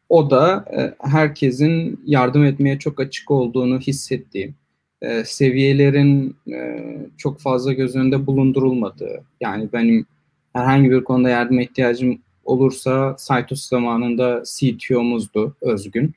[0.10, 4.56] o da e, herkesin yardım etmeye çok açık olduğunu hissettiğim,
[5.02, 6.86] e, seviyelerin e,
[7.18, 10.06] çok fazla göz önünde bulundurulmadığı, yani benim
[10.54, 16.14] herhangi bir konuda yardıma ihtiyacım olursa Saitos zamanında CTO'muzdu Özgün.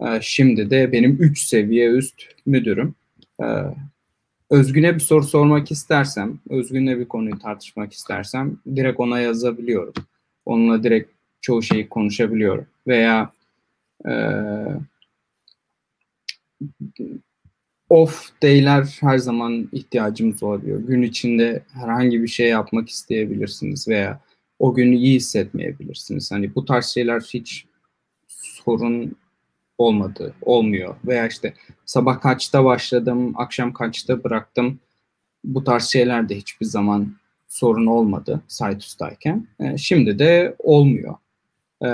[0.00, 2.94] E, şimdi de benim 3 seviye üst müdürüm.
[3.42, 3.46] E,
[4.50, 9.94] Özgün'e bir soru sormak istersem, Özgün'le bir konuyu tartışmak istersem direkt ona yazabiliyorum.
[10.44, 11.13] Onunla direkt
[11.44, 12.66] çoğu şeyi konuşabiliyorum.
[12.86, 13.32] Veya
[14.08, 14.14] e,
[17.88, 20.80] off day'ler her zaman ihtiyacımız olabiliyor.
[20.80, 24.20] Gün içinde herhangi bir şey yapmak isteyebilirsiniz veya
[24.58, 26.32] o günü iyi hissetmeyebilirsiniz.
[26.32, 27.66] Hani bu tarz şeyler hiç
[28.28, 29.16] sorun
[29.78, 30.96] olmadı, olmuyor.
[31.04, 31.54] Veya işte
[31.86, 34.80] sabah kaçta başladım, akşam kaçta bıraktım.
[35.44, 37.16] Bu tarz şeyler de hiçbir zaman
[37.48, 39.46] sorun olmadı Saitus'tayken.
[39.60, 41.14] E, şimdi de olmuyor.
[41.84, 41.88] E,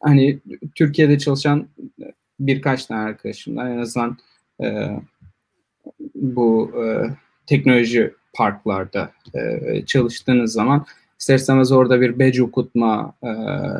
[0.00, 0.38] hani
[0.74, 1.68] Türkiye'de çalışan
[2.40, 4.18] birkaç tane arkadaşımdan en azından
[4.62, 4.88] e,
[6.14, 6.84] bu e,
[7.46, 10.86] teknoloji parklarda e, çalıştığınız zaman
[11.18, 13.28] ister istemez orada bir badge okutma e,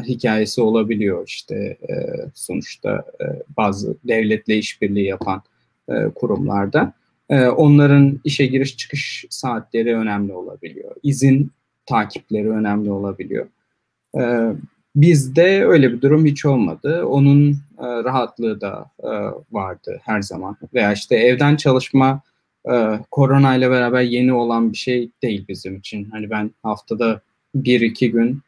[0.08, 1.54] hikayesi olabiliyor işte
[1.88, 1.94] e,
[2.34, 3.24] sonuçta e,
[3.56, 5.42] bazı devletle işbirliği yapan
[5.88, 6.92] e, kurumlarda.
[7.30, 10.96] E, onların işe giriş çıkış saatleri önemli olabiliyor.
[11.02, 11.50] İzin
[11.86, 13.46] takipleri önemli olabiliyor.
[14.18, 14.52] E,
[14.96, 17.04] bizde öyle bir durum hiç olmadı.
[17.04, 19.08] Onun e, rahatlığı da e,
[19.52, 20.56] vardı her zaman.
[20.74, 22.20] Veya işte evden çalışma
[22.72, 26.04] e, korona ile beraber yeni olan bir şey değil bizim için.
[26.04, 27.20] Hani ben haftada
[27.54, 28.42] bir iki gün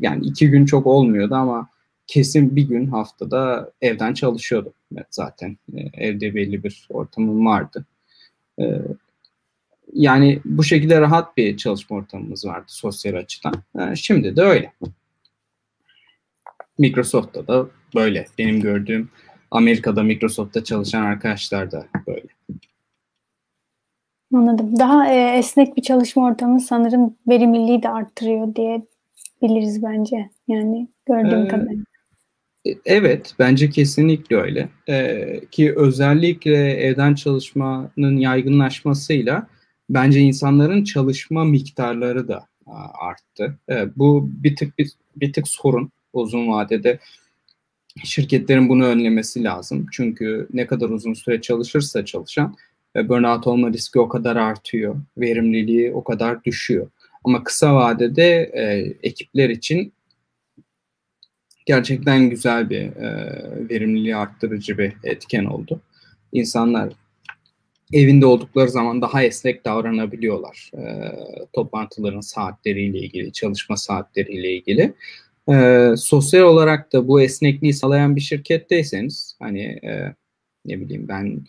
[0.00, 1.68] yani iki gün çok olmuyordu ama
[2.06, 4.72] kesin bir gün haftada evden çalışıyordum
[5.10, 5.56] zaten.
[5.94, 7.84] Evde belli bir ortamım vardı.
[9.92, 13.54] Yani bu şekilde rahat bir çalışma ortamımız vardı sosyal açıdan.
[13.94, 14.72] Şimdi de öyle.
[16.78, 18.26] Microsoft'ta da böyle.
[18.38, 19.10] Benim gördüğüm
[19.50, 22.26] Amerika'da Microsoft'ta çalışan arkadaşlar da böyle.
[24.34, 24.78] Anladım.
[24.78, 28.82] Daha e, esnek bir çalışma ortamı sanırım verimliliği de arttırıyor diye
[29.42, 30.30] biliriz bence.
[30.48, 31.84] Yani gördüğüm ee, kadarıyla.
[32.84, 34.68] Evet, bence kesinlikle öyle.
[34.88, 39.46] Ee, ki özellikle evden çalışmanın yaygınlaşmasıyla
[39.90, 42.46] bence insanların çalışma miktarları da
[42.94, 43.58] arttı.
[43.70, 46.98] Ee, bu bir tık bir, bir tık sorun uzun vadede.
[48.04, 49.86] Şirketlerin bunu önlemesi lazım.
[49.92, 52.56] Çünkü ne kadar uzun süre çalışırsa çalışan
[52.96, 54.96] e, burnout olma riski o kadar artıyor.
[55.18, 56.90] Verimliliği o kadar düşüyor.
[57.24, 59.92] Ama kısa vadede e, ekipler için
[61.66, 65.80] gerçekten güzel bir e, verimliliği arttırıcı bir etken oldu.
[66.32, 66.92] İnsanlar
[67.92, 70.70] evinde oldukları zaman daha esnek davranabiliyorlar.
[70.74, 70.82] E,
[71.52, 74.94] toplantıların saatleriyle ilgili, çalışma saatleriyle ilgili.
[75.50, 80.14] E, sosyal olarak da bu esnekliği sağlayan bir şirketteyseniz, hani e,
[80.66, 81.40] ne bileyim ben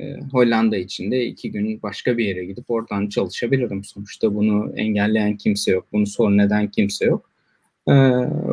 [0.00, 3.84] e, Hollanda içinde iki gün başka bir yere gidip oradan çalışabilirim.
[3.84, 7.30] Sonuçta bunu engelleyen kimse yok, bunu sorun eden kimse yok.
[7.88, 7.92] E,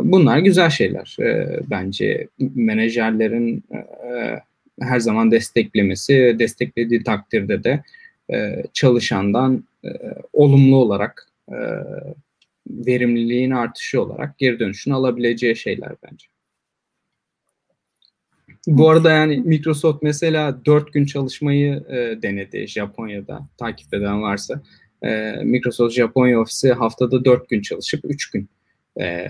[0.03, 1.17] bunlar güzel şeyler.
[1.19, 3.79] E, bence menajerlerin e,
[4.81, 7.83] her zaman desteklemesi, desteklediği takdirde de
[8.33, 9.89] e, çalışandan e,
[10.33, 11.57] olumlu olarak e,
[12.69, 16.27] verimliliğin artışı olarak geri dönüşünü alabileceği şeyler bence.
[18.67, 24.61] Bu arada yani Microsoft mesela dört gün çalışmayı e, denedi Japonya'da takip eden varsa.
[25.01, 28.49] E, Microsoft Japonya ofisi haftada dört gün çalışıp üç gün
[28.99, 29.27] e,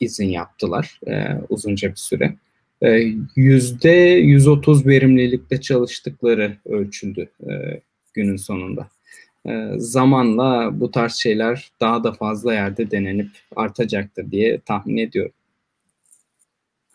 [0.00, 2.36] izin yaptılar e, uzunca bir süre.
[2.82, 3.02] E,
[3.36, 7.80] yüzde 130 verimlilikte çalıştıkları ölçüldü e,
[8.14, 8.88] günün sonunda.
[9.46, 15.32] E, zamanla bu tarz şeyler daha da fazla yerde denenip artacaktır diye tahmin ediyorum.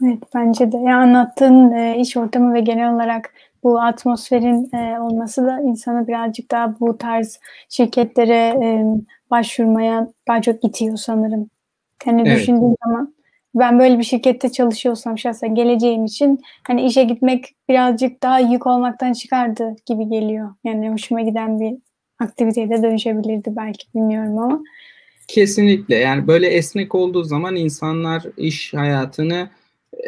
[0.05, 0.77] Evet bence de.
[0.77, 3.33] Ya anlattığın e, iş ortamı ve genel olarak
[3.63, 8.85] bu atmosferin e, olması da insanı birazcık daha bu tarz şirketlere e,
[9.31, 11.49] başvurmaya daha çok itiyor sanırım.
[12.05, 12.39] Yani evet.
[12.39, 13.13] düşündüğüm zaman
[13.55, 19.13] ben böyle bir şirkette çalışıyorsam şahsen geleceğim için hani işe gitmek birazcık daha yük olmaktan
[19.13, 20.55] çıkardı gibi geliyor.
[20.63, 21.77] Yani hoşuma giden bir
[22.19, 24.63] aktiviteye de dönüşebilirdi belki bilmiyorum ama.
[25.27, 29.49] Kesinlikle yani böyle esnek olduğu zaman insanlar iş hayatını
[29.93, 30.03] e,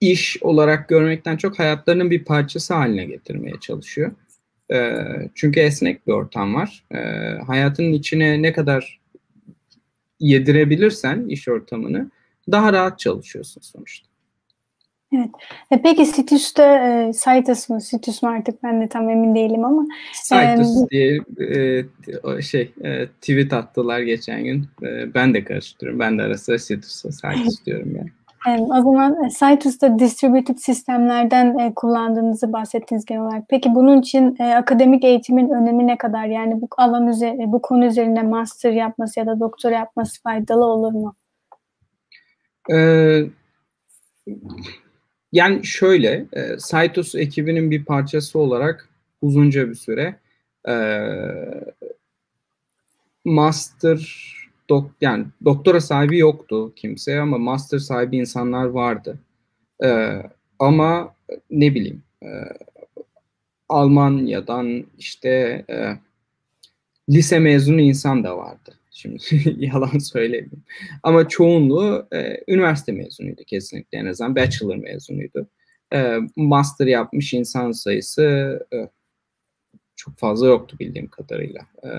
[0.00, 4.12] iş olarak görmekten çok hayatlarının bir parçası haline getirmeye çalışıyor.
[4.72, 4.92] E,
[5.34, 6.84] çünkü esnek bir ortam var.
[6.94, 6.98] E,
[7.46, 9.00] hayatının içine ne kadar
[10.20, 12.10] yedirebilirsen iş ortamını
[12.52, 14.07] daha rahat çalışıyorsun sonuçta.
[15.12, 15.30] Evet.
[15.70, 19.86] E peki Citus'ta e, Citus mu, Citus mu artık ben de tam emin değilim ama.
[20.28, 21.20] Citus e, diye
[22.38, 24.66] e, şey e, tweet attılar geçen gün.
[24.82, 26.00] E, ben de karıştırıyorum.
[26.00, 28.10] Ben de arası Citus'a Citus diyorum yani.
[28.48, 33.44] Evet, o zaman e, Citus'ta distributed sistemlerden e, kullandığınızı bahsettiniz genel olarak.
[33.48, 36.26] Peki bunun için e, akademik eğitimin önemi ne kadar?
[36.26, 40.92] Yani bu alan üzerine, bu konu üzerine master yapması ya da doktora yapması faydalı olur
[40.92, 41.14] mu?
[42.72, 43.24] Ee,
[45.32, 48.88] yani şöyle, e, Citus ekibinin bir parçası olarak
[49.22, 50.18] uzunca bir süre
[50.68, 50.74] e,
[53.24, 54.34] master
[54.70, 59.18] dok yani doktora sahibi yoktu kimse ama master sahibi insanlar vardı.
[59.84, 60.22] E,
[60.58, 61.14] ama
[61.50, 62.28] ne bileyim e,
[63.68, 65.98] Almanya'dan işte e,
[67.10, 68.77] lise mezunu insan da vardı.
[68.98, 69.18] Şimdi
[69.66, 70.50] yalan söyleyeyim.
[71.02, 75.48] Ama çoğunluğu e, üniversite mezunuydu kesinlikle en azından bachelor mezunuydu.
[75.94, 78.22] E, master yapmış insan sayısı
[78.72, 78.76] e,
[79.96, 81.60] çok fazla yoktu bildiğim kadarıyla.
[81.84, 81.90] E,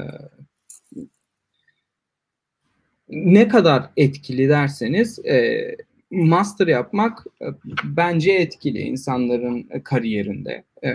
[3.10, 5.76] ne kadar etkili derseniz e,
[6.12, 7.46] master yapmak e,
[7.84, 10.64] bence etkili insanların kariyerinde.
[10.84, 10.90] E,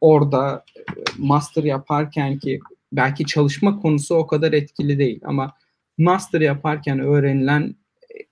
[0.00, 0.82] orada e,
[1.18, 2.60] master yaparken ki
[2.92, 5.54] belki çalışma konusu o kadar etkili değil ama
[5.98, 7.74] master yaparken öğrenilen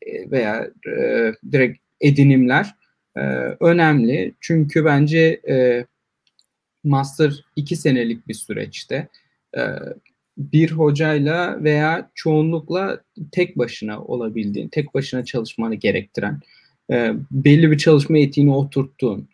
[0.06, 2.74] e, veya e, direkt edinimler
[3.16, 3.20] e,
[3.60, 4.34] önemli.
[4.40, 5.86] Çünkü bence e,
[6.84, 9.08] master iki senelik bir süreçte
[9.56, 9.62] e,
[10.38, 13.00] bir hocayla veya çoğunlukla
[13.32, 16.40] tek başına olabildiğin, tek başına çalışmanı gerektiren,
[16.90, 19.28] e, belli bir çalışma etiğini oturttuğun,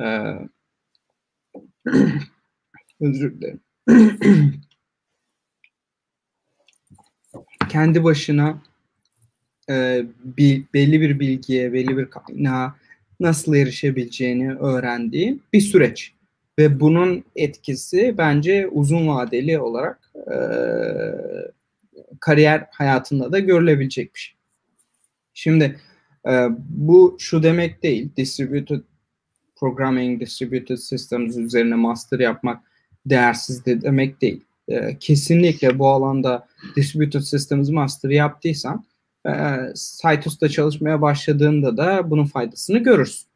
[0.00, 0.04] e,
[3.00, 3.60] özür dilerim.
[7.68, 8.62] kendi başına
[9.70, 12.74] e, bir, belli bir bilgiye, belli bir kaynağa
[13.20, 16.14] nasıl erişebileceğini öğrendiği bir süreç.
[16.58, 20.36] Ve bunun etkisi bence uzun vadeli olarak e,
[22.20, 24.34] kariyer hayatında da görülebilecek bir şey.
[25.34, 25.80] Şimdi
[26.28, 28.10] E, bu şu demek değil.
[28.16, 28.80] Distributed
[29.56, 32.71] programming, distributed systems üzerine master yapmak
[33.06, 34.44] değersiz de demek değil.
[34.68, 38.84] E, kesinlikle bu alanda distributed systems master yaptıysan
[39.26, 39.32] e,
[39.74, 43.28] Citus'ta çalışmaya başladığında da bunun faydasını görürsün.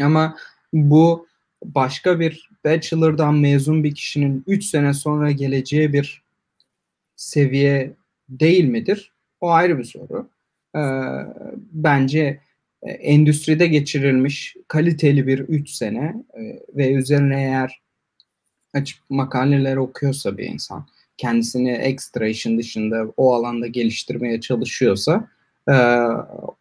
[0.00, 0.36] Ama
[0.72, 1.26] bu
[1.64, 6.22] başka bir bachelor'dan mezun bir kişinin 3 sene sonra geleceği bir
[7.16, 7.92] seviye
[8.28, 9.12] değil midir?
[9.40, 10.28] O ayrı bir soru.
[10.76, 10.80] Ee,
[11.72, 12.40] bence
[12.82, 16.40] e, endüstride geçirilmiş kaliteli bir 3 sene e,
[16.76, 17.82] ve üzerine eğer
[18.74, 25.28] açıp makaleler okuyorsa bir insan, kendisini ekstra işin dışında o alanda geliştirmeye çalışıyorsa
[25.68, 25.74] e,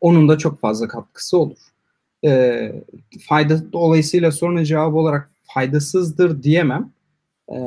[0.01, 1.57] onun da çok fazla katkısı olur.
[2.25, 2.71] E,
[3.27, 6.91] fayda dolayısıyla sorunun cevabı olarak faydasızdır diyemem.
[7.49, 7.57] E,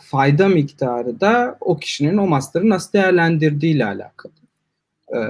[0.00, 4.32] fayda miktarı da o kişinin o master'ı nasıl değerlendirdiği ile alakalı.
[5.14, 5.20] E,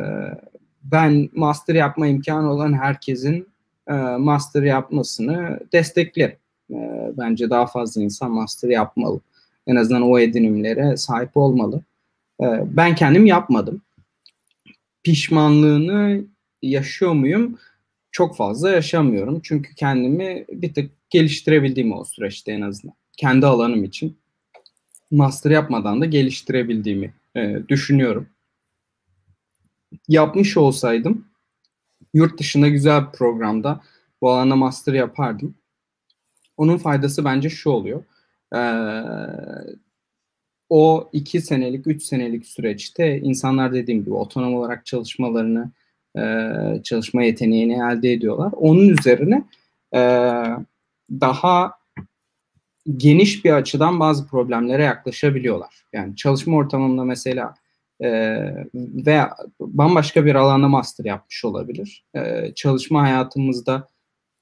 [0.82, 3.48] ben master yapma imkanı olan herkesin
[3.88, 6.36] e, master yapmasını desteklerim.
[6.70, 6.76] E,
[7.18, 9.20] bence daha fazla insan master yapmalı.
[9.66, 11.82] En azından o edinimlere sahip olmalı.
[12.40, 13.82] E, ben kendim yapmadım.
[15.02, 16.24] Pişmanlığını
[16.62, 17.58] yaşıyor muyum?
[18.12, 19.40] Çok fazla yaşamıyorum.
[19.42, 22.96] Çünkü kendimi bir tık geliştirebildiğim o süreçte en azından.
[23.16, 24.16] Kendi alanım için
[25.10, 28.28] master yapmadan da geliştirebildiğimi e, düşünüyorum.
[30.08, 31.24] Yapmış olsaydım
[32.16, 33.80] yurt dışında güzel bir programda
[34.20, 35.54] bu alanda master yapardım.
[36.56, 38.04] Onun faydası bence şu oluyor.
[38.54, 38.58] Ee,
[40.68, 45.70] o iki senelik, üç senelik süreçte insanlar dediğim gibi otonom olarak çalışmalarını,
[46.18, 46.22] e,
[46.84, 48.52] çalışma yeteneğini elde ediyorlar.
[48.56, 49.44] Onun üzerine
[49.94, 50.00] e,
[51.10, 51.72] daha
[52.96, 55.84] geniş bir açıdan bazı problemlere yaklaşabiliyorlar.
[55.92, 57.54] Yani çalışma ortamında mesela
[58.00, 58.08] e,
[58.74, 62.04] veya bambaşka bir alanda master yapmış olabilir.
[62.14, 63.88] E, çalışma hayatımızda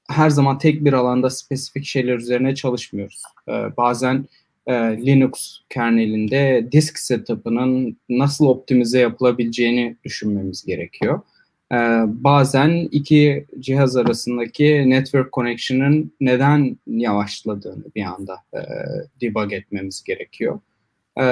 [0.09, 3.23] her zaman tek bir alanda spesifik şeyler üzerine çalışmıyoruz.
[3.49, 4.25] E, bazen
[4.67, 11.21] e, Linux kernelinde disk setup'ının nasıl optimize yapılabileceğini düşünmemiz gerekiyor.
[11.73, 11.77] E,
[12.07, 18.61] bazen iki cihaz arasındaki network connection'ın neden yavaşladığını bir anda e,
[19.21, 20.61] debug etmemiz gerekiyor.
[21.21, 21.27] E,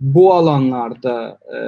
[0.00, 1.58] bu alanlarda e,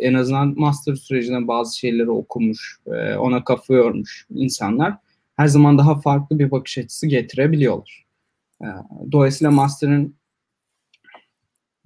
[0.00, 4.96] en azından master sürecinde bazı şeyleri okumuş, e, ona kafa yormuş insanlar
[5.36, 8.06] her zaman daha farklı bir bakış açısı getirebiliyorlar.
[8.62, 8.66] E,
[9.12, 10.14] dolayısıyla master'ın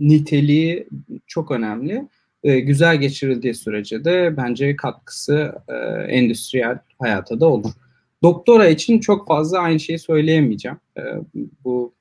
[0.01, 0.89] niteliği
[1.27, 2.09] çok önemli.
[2.45, 7.71] E, güzel geçirildiği sürece de bence katkısı e, endüstriyel hayata da olur.
[8.23, 10.79] Doktora için çok fazla aynı şeyi söyleyemeyeceğim.
[11.65, 11.95] Bu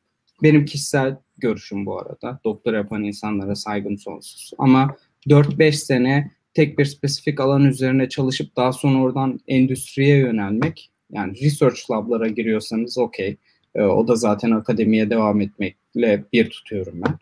[0.44, 2.40] benim kişisel görüşüm bu arada.
[2.44, 4.52] Doktora yapan insanlara saygım sonsuz.
[4.58, 4.96] Ama
[5.28, 11.92] 4-5 sene tek bir spesifik alan üzerine çalışıp daha sonra oradan endüstriye yönelmek yani research
[11.92, 13.38] lablara giriyorsanız okey.
[13.76, 17.20] E, o da zaten akademiye devam etmekle bir tutuyorum ben.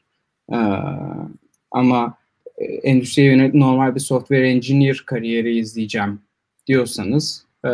[0.55, 0.59] E,
[1.71, 2.17] ama
[2.83, 6.21] endüstriye yönelik normal bir software engineer kariyeri izleyeceğim
[6.67, 7.69] diyorsanız e,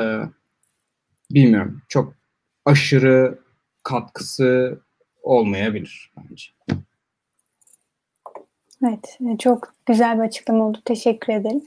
[1.31, 1.81] bilmiyorum.
[1.89, 2.13] Çok
[2.65, 3.39] aşırı
[3.83, 4.79] katkısı
[5.23, 6.45] olmayabilir bence.
[8.87, 10.77] Evet, e, çok güzel bir açıklama oldu.
[10.85, 11.61] Teşekkür ederim.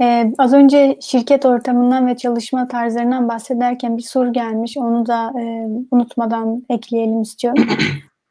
[0.00, 4.76] Ee, az önce şirket ortamından ve çalışma tarzlarından bahsederken bir soru gelmiş.
[4.76, 5.42] Onu da e,
[5.90, 7.64] unutmadan ekleyelim istiyorum.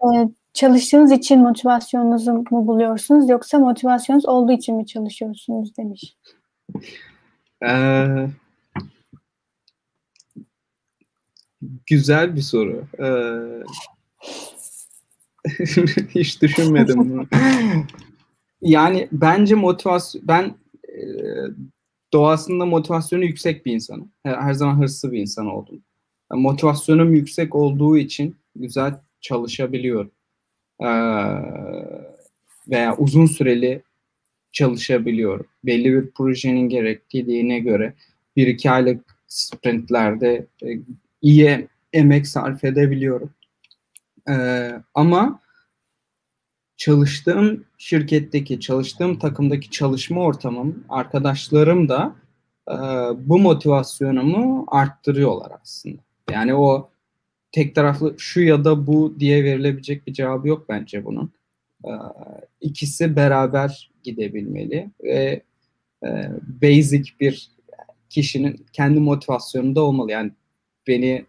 [0.04, 6.16] Ee, çalıştığınız için motivasyonunuzu mu buluyorsunuz yoksa motivasyonunuz olduğu için mi çalışıyorsunuz demiş.
[7.66, 8.28] Ee,
[11.86, 12.88] güzel bir soru.
[13.00, 13.08] Ee,
[16.16, 17.28] hiç düşünmedim bunu.
[18.62, 20.56] Yani bence motivasyon ben
[20.90, 21.02] e,
[22.14, 24.12] doğasında motivasyonu yüksek bir insanım.
[24.24, 25.84] Her, zaman hırslı bir insan oldum.
[26.32, 30.12] Motivasyonum yüksek olduğu için güzel çalışabiliyorum.
[32.68, 33.82] Veya uzun süreli
[34.52, 35.46] çalışabiliyorum.
[35.64, 37.94] Belli bir projenin gerektiğine göre
[38.36, 40.68] bir iki aylık sprintlerde e,
[41.22, 43.30] iyi emek sarf edebiliyorum.
[44.30, 45.40] Ee, ama
[46.78, 52.16] çalıştığım şirketteki, çalıştığım takımdaki çalışma ortamım, arkadaşlarım da
[52.70, 52.76] e,
[53.30, 56.02] bu motivasyonumu arttırıyorlar aslında.
[56.32, 56.90] Yani o
[57.52, 61.32] tek taraflı şu ya da bu diye verilebilecek bir cevabı yok bence bunun.
[61.86, 61.92] E,
[62.62, 65.42] ikisi beraber gidebilmeli ve
[66.04, 66.30] e,
[66.62, 67.52] basic bir
[68.10, 70.12] kişinin kendi motivasyonu da olmalı.
[70.12, 70.32] Yani
[70.88, 71.26] beni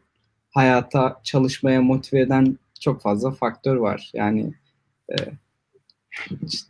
[0.51, 4.11] hayata çalışmaya motive eden çok fazla faktör var.
[4.15, 4.53] Yani
[5.11, 5.15] e,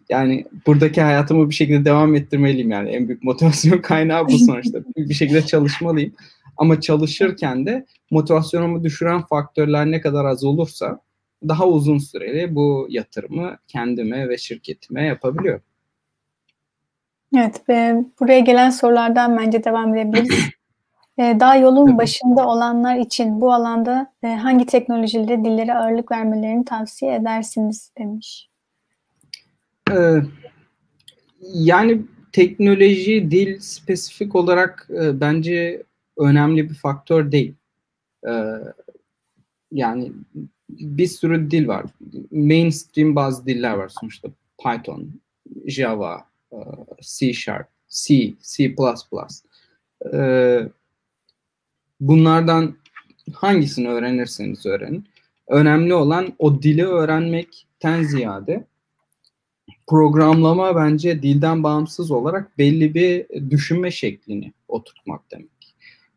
[0.09, 5.15] yani buradaki hayatımı bir şekilde devam ettirmeliyim yani en büyük motivasyon kaynağı bu sonuçta bir
[5.15, 6.15] şekilde çalışmalıyım
[6.57, 11.01] ama çalışırken de motivasyonumu düşüren faktörler ne kadar az olursa
[11.49, 15.63] daha uzun süreli bu yatırımı kendime ve şirketime yapabiliyorum.
[17.37, 20.45] Evet, ve buraya gelen sorulardan bence devam edebiliriz.
[21.19, 27.15] Ee, daha yolun başında olanlar için bu alanda e, hangi teknolojileri, dillere ağırlık vermelerini tavsiye
[27.15, 28.49] edersiniz demiş.
[29.93, 30.23] Ee,
[31.43, 32.03] yani
[32.33, 35.83] teknoloji, dil spesifik olarak e, bence
[36.19, 37.55] önemli bir faktör değil.
[38.29, 38.55] Ee,
[39.73, 40.13] yani
[40.71, 41.87] bir sürü dil var.
[42.31, 44.29] Mainstream bazı diller var sonuçta.
[44.63, 45.11] Python,
[45.67, 46.57] Java, e,
[47.01, 48.75] C Sharp, C, C++.
[50.15, 50.69] Ee,
[52.01, 52.77] bunlardan
[53.33, 55.09] hangisini öğrenirseniz öğrenin.
[55.49, 58.67] Önemli olan o dili öğrenmekten ziyade
[59.87, 65.77] programlama bence dilden bağımsız olarak belli bir düşünme şeklini oturtmak demek.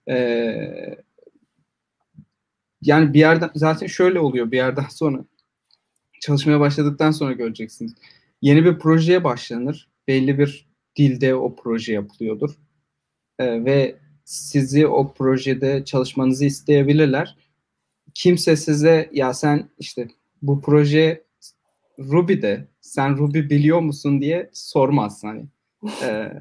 [0.10, 0.96] Ee,
[2.82, 5.26] yani bir yerden zaten şöyle oluyor bir yerden sonra
[6.22, 7.94] çalışmaya başladıktan sonra göreceksiniz.
[8.42, 9.90] Yeni bir projeye başlanır.
[10.08, 12.52] Belli bir dilde o proje yapılıyordur.
[13.40, 13.96] Ee, ve
[14.32, 17.36] sizi o projede çalışmanızı isteyebilirler.
[18.14, 20.08] Kimse size ya sen işte
[20.42, 21.24] bu proje
[22.00, 25.46] Ruby'de sen Ruby biliyor musun diye sormaz hani.
[26.04, 26.32] Ee,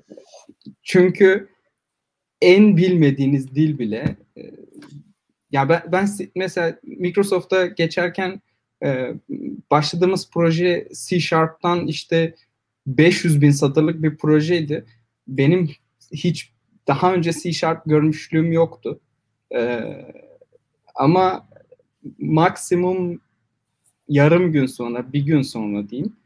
[0.82, 1.49] çünkü
[2.41, 4.43] en bilmediğiniz dil bile e,
[5.53, 8.41] ya ben, ben mesela Microsoft'a geçerken
[8.84, 9.14] e,
[9.70, 12.34] başladığımız proje C Sharp'tan işte
[12.86, 14.84] 500 bin satırlık bir projeydi.
[15.28, 15.70] Benim
[16.12, 16.53] hiç
[16.87, 19.01] daha önce C Sharp görmüşlüğüm yoktu.
[19.55, 19.81] E,
[20.95, 21.49] ama
[22.18, 23.20] maksimum
[24.09, 26.16] yarım gün sonra, bir gün sonra diyeyim,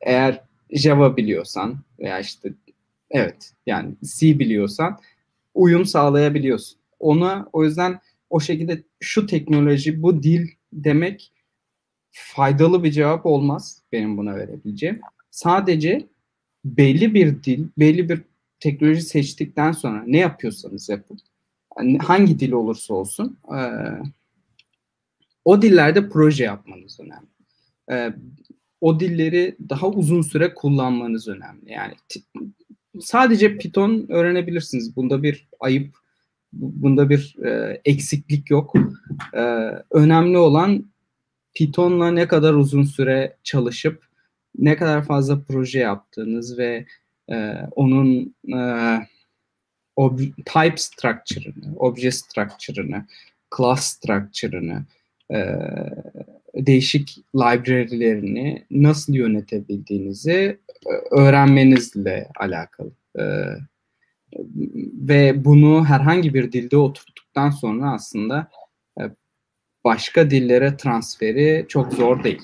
[0.00, 0.40] eğer
[0.70, 2.52] Java biliyorsan veya işte
[3.10, 4.98] evet yani C biliyorsan
[5.54, 6.78] uyum sağlayabiliyorsun.
[7.00, 11.32] Ona o yüzden o şekilde şu teknoloji, bu dil demek
[12.10, 15.00] faydalı bir cevap olmaz benim buna verebileceğim.
[15.30, 16.06] Sadece
[16.64, 18.22] belli bir dil, belli bir
[18.60, 21.18] teknoloji seçtikten sonra ne yapıyorsanız yapın.
[21.78, 23.58] Yani hangi dil olursa olsun e,
[25.44, 27.28] o dillerde proje yapmanız önemli.
[27.90, 28.14] E,
[28.80, 31.72] o dilleri daha uzun süre kullanmanız önemli.
[31.72, 31.94] Yani
[33.00, 34.96] sadece Python öğrenebilirsiniz.
[34.96, 35.96] Bunda bir ayıp,
[36.52, 38.74] bunda bir e, eksiklik yok.
[39.34, 39.40] E,
[39.90, 40.84] önemli olan
[41.54, 44.10] Python'la ne kadar uzun süre çalışıp
[44.58, 46.86] ne kadar fazla proje yaptığınız ve
[47.30, 48.60] e, onun e,
[49.96, 53.06] ob- type structure'ını, obje structure'ını,
[53.56, 54.84] class structure'ını,
[55.32, 55.38] e,
[56.54, 62.92] değişik library'lerini nasıl yönetebildiğinizi e, öğrenmenizle alakalı.
[63.18, 63.24] E,
[64.94, 68.50] ve bunu herhangi bir dilde oturttuktan sonra aslında
[69.00, 69.02] e,
[69.84, 72.42] başka dillere transferi çok zor değil.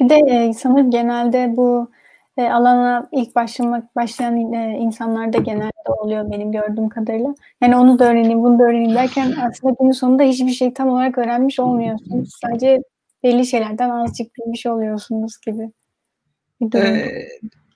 [0.00, 1.90] Bir de e, sanırım genelde bu
[2.36, 7.34] e, alana ilk başlamak başlayan e, insanlarda genelde oluyor benim gördüğüm kadarıyla.
[7.62, 11.18] Yani onu da öğreneyim, bunu da öğreneyim derken aslında günün sonunda hiçbir şey tam olarak
[11.18, 12.30] öğrenmiş olmuyorsunuz.
[12.42, 12.82] Sadece
[13.22, 15.70] belli şeylerden azıcık bilmiş oluyorsunuz gibi.
[16.74, 17.28] Ee,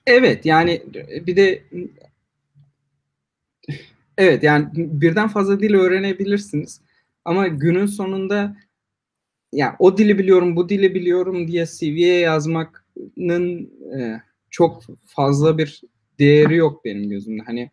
[0.07, 0.81] evet yani
[1.27, 1.63] bir de
[4.17, 6.81] evet yani birden fazla dil öğrenebilirsiniz.
[7.25, 8.55] Ama günün sonunda
[9.53, 15.81] yani o dili biliyorum, bu dili biliyorum diye CV'ye yazmakın e, çok fazla bir
[16.19, 17.43] değeri yok benim gözümde.
[17.45, 17.71] Hani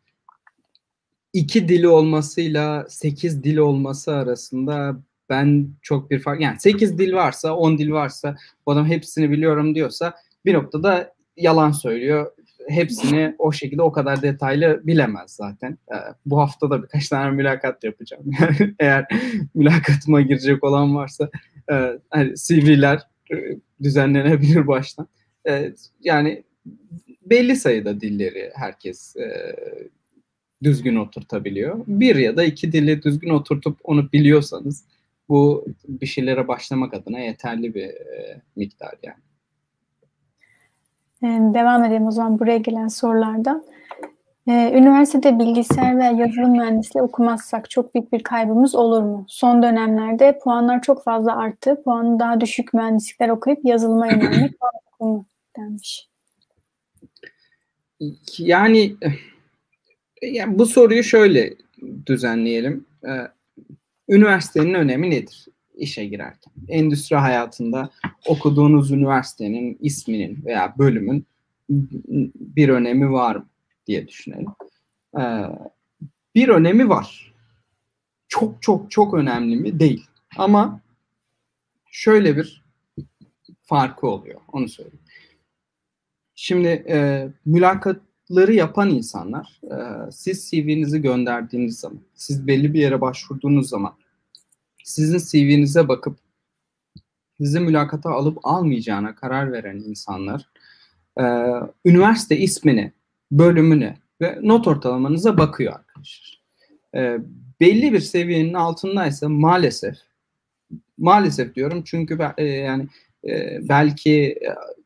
[1.33, 7.57] iki dili olmasıyla sekiz dil olması arasında ben çok bir fark yani sekiz dil varsa
[7.57, 10.14] on dil varsa bu adam hepsini biliyorum diyorsa
[10.45, 12.33] bir noktada yalan söylüyor.
[12.69, 15.79] Hepsini o şekilde o kadar detaylı bilemez zaten.
[15.93, 15.97] Ee,
[16.27, 18.31] bu hafta da birkaç tane mülakat yapacağım.
[18.79, 19.07] Eğer
[19.55, 21.31] mülakatıma girecek olan varsa
[21.73, 23.01] e, hani CV'ler
[23.33, 23.37] e,
[23.83, 25.09] düzenlenebilir baştan.
[25.49, 26.43] E, yani
[27.23, 29.57] belli sayıda dilleri herkes e,
[30.63, 31.85] düzgün oturtabiliyor.
[31.87, 34.85] Bir ya da iki dili düzgün oturtup onu biliyorsanız
[35.29, 37.91] bu bir şeylere başlamak adına yeterli bir
[38.57, 39.30] miktar yani.
[41.23, 43.64] Devam edelim o zaman buraya gelen sorulardan.
[44.49, 49.25] Ee, üniversitede bilgisayar ve yazılım mühendisliği okumazsak çok büyük bir kaybımız olur mu?
[49.29, 51.83] Son dönemlerde puanlar çok fazla arttı.
[51.85, 55.25] Puanı daha düşük mühendislikler okuyup yazılıma yönelmek mantıklı mı
[55.57, 56.09] denmiş.
[58.39, 58.97] Yani,
[60.23, 61.55] yani bu soruyu şöyle
[62.07, 62.87] düzenleyelim.
[63.05, 63.29] Ee,
[64.09, 65.47] üniversitenin önemi nedir?
[65.81, 66.53] İşe girerken.
[66.68, 67.91] Endüstri hayatında
[68.26, 71.26] okuduğunuz üniversitenin isminin veya bölümün
[72.35, 73.47] bir önemi var mı
[73.87, 74.47] diye düşünelim.
[75.18, 75.45] Ee,
[76.35, 77.35] bir önemi var.
[78.28, 79.81] Çok çok çok önemli mi?
[79.81, 80.07] Değil.
[80.37, 80.81] Ama
[81.91, 82.64] şöyle bir
[83.62, 84.41] farkı oluyor.
[84.53, 85.01] Onu söyleyeyim.
[86.35, 93.68] Şimdi e, mülakatları yapan insanlar e, siz CV'nizi gönderdiğiniz zaman, siz belli bir yere başvurduğunuz
[93.68, 93.95] zaman
[94.85, 96.18] sizin CV'nize bakıp
[97.41, 100.49] sizi mülakata alıp almayacağına karar veren insanlar
[101.20, 101.24] e,
[101.85, 102.93] üniversite ismini,
[103.33, 106.43] bölümünü ve not ortalamanıza bakıyor arkadaşlar.
[106.95, 107.18] E,
[107.61, 109.97] belli bir seviyenin altındaysa maalesef
[110.99, 112.89] maalesef diyorum çünkü ben, e, yani
[113.28, 114.39] e, belki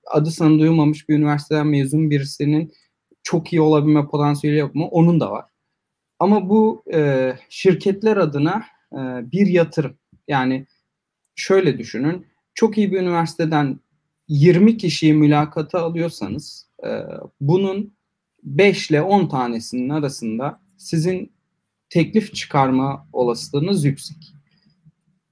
[0.06, 2.72] adı sana duyulmamış bir üniversiteden mezun birisinin
[3.22, 4.88] çok iyi olabilme potansiyeli yok mu?
[4.90, 5.44] Onun da var.
[6.18, 8.64] Ama bu e, şirketler adına
[8.94, 9.96] e, bir yatırım.
[10.28, 10.66] Yani
[11.34, 12.26] şöyle düşünün.
[12.54, 13.80] Çok iyi bir üniversiteden
[14.28, 16.88] 20 kişiyi mülakata alıyorsanız e,
[17.40, 17.94] bunun
[18.42, 21.32] 5 ile 10 tanesinin arasında sizin
[21.88, 24.34] teklif çıkarma olasılığınız yüksek.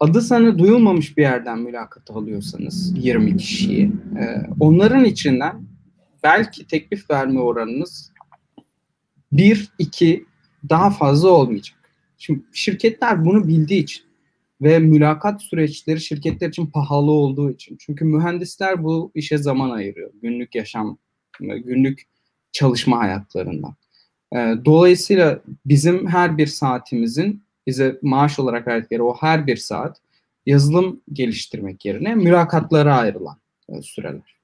[0.00, 5.62] Adı sana duyulmamış bir yerden mülakata alıyorsanız 20 kişiyi, e, onların içinden
[6.22, 8.12] belki teklif verme oranınız
[9.32, 10.24] 1-2
[10.68, 11.81] daha fazla olmayacak.
[12.22, 14.02] Şimdi şirketler bunu bildiği için
[14.60, 17.76] ve mülakat süreçleri şirketler için pahalı olduğu için.
[17.80, 20.10] Çünkü mühendisler bu işe zaman ayırıyor.
[20.22, 20.98] Günlük yaşam,
[21.40, 22.02] günlük
[22.52, 23.74] çalışma hayatlarından.
[24.34, 30.00] Ee, dolayısıyla bizim her bir saatimizin bize maaş olarak verdikleri o her bir saat
[30.46, 34.36] yazılım geliştirmek yerine mülakatlara ayrılan e, süreler.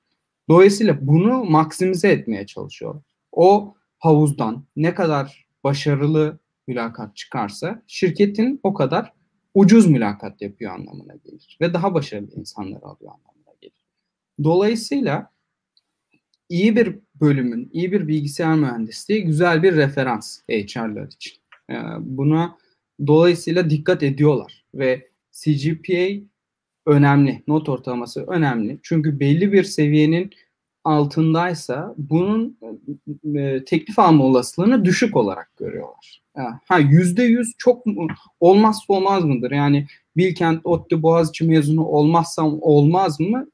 [0.49, 3.03] Dolayısıyla bunu maksimize etmeye çalışıyor.
[3.33, 6.39] O havuzdan ne kadar başarılı
[6.69, 9.13] mülakat çıkarsa şirketin o kadar
[9.55, 13.87] ucuz mülakat yapıyor anlamına gelir ve daha başarılı insanları alıyor anlamına gelir.
[14.45, 15.31] Dolayısıyla
[16.49, 21.33] iyi bir bölümün, iyi bir bilgisayar mühendisliği güzel bir referans HR'lar için.
[21.71, 22.59] Ee, buna
[23.07, 26.25] dolayısıyla dikkat ediyorlar ve CGPA
[26.87, 28.79] önemli, not ortalaması önemli.
[28.83, 30.31] Çünkü belli bir seviyenin
[30.85, 32.59] altındaysa bunun
[33.37, 36.23] e, teklif alma olasılığını düşük olarak görüyorlar.
[36.69, 37.87] Ha yüzde yüz çok
[38.41, 39.51] olmazsa olmaz mıdır?
[39.51, 39.87] Yani
[40.17, 43.51] Bilkent, ODTÜ, Boğaziçi mezunu olmazsam olmaz mı?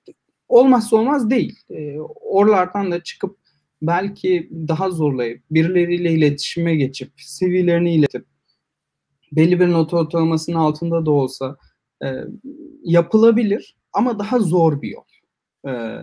[0.49, 1.57] Olmazsa olmaz değil.
[1.71, 3.37] E, oralardan da çıkıp
[3.83, 8.27] belki daha zorlayıp birileriyle iletişime geçip CV'lerini iletip
[9.33, 11.57] belli bir not ortalamasının altında da olsa
[12.05, 12.09] e,
[12.83, 15.05] yapılabilir ama daha zor bir yol.
[15.67, 16.01] E,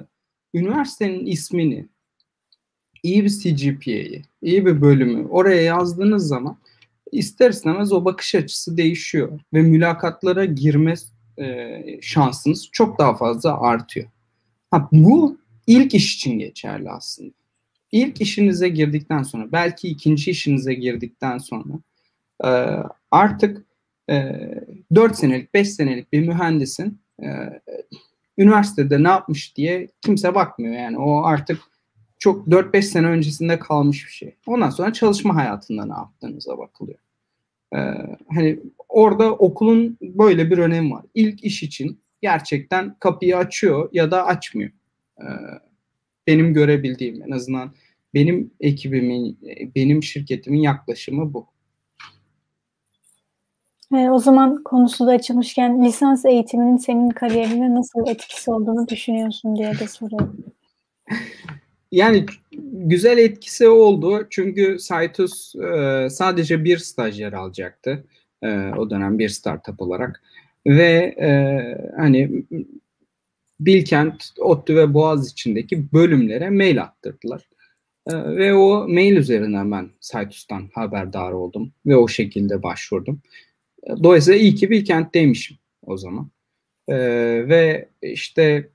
[0.53, 1.87] üniversitenin ismini,
[3.03, 6.57] iyi bir CGPA'yı, iyi bir bölümü oraya yazdığınız zaman
[7.11, 10.93] ister istemez o bakış açısı değişiyor ve mülakatlara girme
[11.39, 14.07] e, şansınız çok daha fazla artıyor.
[14.71, 15.37] Ha, bu
[15.67, 17.33] ilk iş için geçerli aslında.
[17.91, 21.73] İlk işinize girdikten sonra, belki ikinci işinize girdikten sonra
[22.43, 22.49] e,
[23.11, 23.65] artık
[24.09, 24.39] e,
[24.95, 27.27] 4 senelik, 5 senelik bir mühendisin e,
[28.37, 30.73] üniversitede ne yapmış diye kimse bakmıyor.
[30.75, 31.70] Yani o artık
[32.21, 34.35] çok 4-5 sene öncesinde kalmış bir şey.
[34.47, 36.99] Ondan sonra çalışma hayatında ne yaptığınıza bakılıyor.
[37.75, 37.77] Ee,
[38.33, 38.59] hani
[38.89, 41.05] orada okulun böyle bir önemi var.
[41.15, 44.71] İlk iş için gerçekten kapıyı açıyor ya da açmıyor.
[45.21, 45.25] Ee,
[46.27, 47.71] benim görebildiğim en azından
[48.13, 49.39] benim ekibimin,
[49.75, 51.47] benim şirketimin yaklaşımı bu.
[53.93, 59.79] E, o zaman konusu da açılmışken lisans eğitiminin senin kariyerine nasıl etkisi olduğunu düşünüyorsun diye
[59.79, 60.45] de soruyorum.
[61.91, 62.25] Yani
[62.71, 64.27] güzel etkisi oldu.
[64.29, 68.03] Çünkü Saitus e, sadece bir stajyer alacaktı.
[68.43, 70.23] E, o dönem bir startup olarak.
[70.67, 71.31] Ve e,
[71.97, 72.45] hani
[73.59, 77.49] Bilkent, ODTÜ ve Boğaz içindeki bölümlere mail attırdılar.
[78.07, 83.21] E, ve o mail üzerinden ben Saitus'tan haberdar oldum ve o şekilde başvurdum.
[84.03, 86.29] Dolayısıyla iyi ki Bilkent'teymişim o zaman.
[86.87, 86.95] E,
[87.49, 88.69] ve işte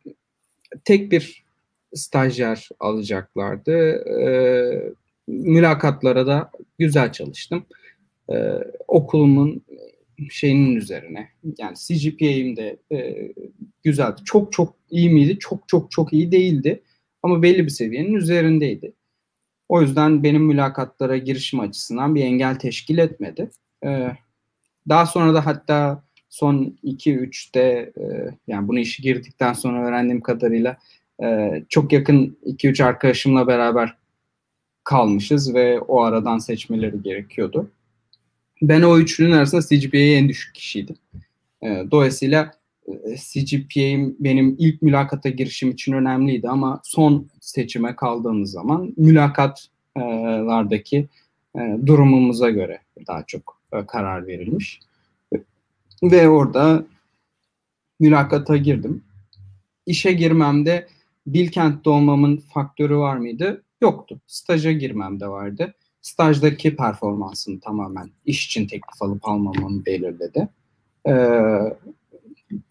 [0.84, 1.45] tek bir
[1.96, 3.92] stajyer alacaklardı.
[4.20, 4.28] E,
[5.28, 7.66] mülakatlara da güzel çalıştım.
[8.32, 8.34] E,
[8.88, 9.62] okulumun
[10.30, 11.28] şeyinin üzerine
[11.58, 13.28] yani CGPA'im de e,
[13.82, 14.20] güzeldi.
[14.24, 15.38] Çok çok iyi miydi?
[15.38, 16.82] Çok çok çok iyi değildi.
[17.22, 18.92] Ama belli bir seviyenin üzerindeydi.
[19.68, 23.50] O yüzden benim mülakatlara girişim açısından bir engel teşkil etmedi.
[23.84, 24.10] E,
[24.88, 28.04] daha sonra da hatta son 2-3'te e,
[28.46, 30.76] yani bunu işi girdikten sonra öğrendiğim kadarıyla
[31.22, 33.96] e, çok yakın 2-3 arkadaşımla beraber
[34.84, 37.70] kalmışız ve o aradan seçmeleri gerekiyordu.
[38.62, 40.96] Ben o üçlünün arasında CGPA'yı en düşük kişiydim.
[41.62, 42.52] E, dolayısıyla
[43.16, 51.06] CGPA'im benim ilk mülakata girişim için önemliydi ama son seçime kaldığımız zaman mülakatlardaki
[51.56, 54.80] e, durumumuza göre daha çok e, karar verilmiş.
[56.02, 56.84] Ve orada
[58.00, 59.02] mülakata girdim.
[59.86, 60.86] İşe girmemde
[61.26, 63.62] Bilkent'te olmamın faktörü var mıydı?
[63.80, 64.20] Yoktu.
[64.26, 65.74] Staja girmemde vardı.
[66.02, 70.48] Stajdaki performansım tamamen iş için teklif alıp almamamı belirledi.
[71.08, 71.48] Ee,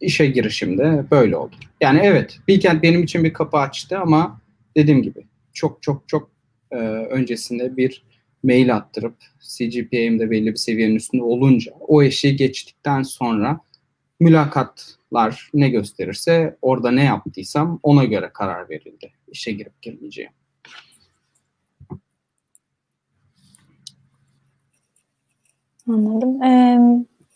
[0.01, 1.56] işe girişimde böyle oldu.
[1.82, 4.41] Yani evet Bilkent benim için bir kapı açtı ama
[4.78, 6.30] dediğim gibi çok çok çok
[6.72, 8.03] e, öncesinde bir
[8.43, 13.60] mail attırıp CGPA'mde belli bir seviyenin üstünde olunca o eşiği geçtikten sonra
[14.20, 19.11] mülakatlar ne gösterirse orada ne yaptıysam ona göre karar verildi.
[19.28, 20.32] İşe girip girmeyeceğim.
[25.89, 26.43] Anladım.
[26.43, 26.80] Ee,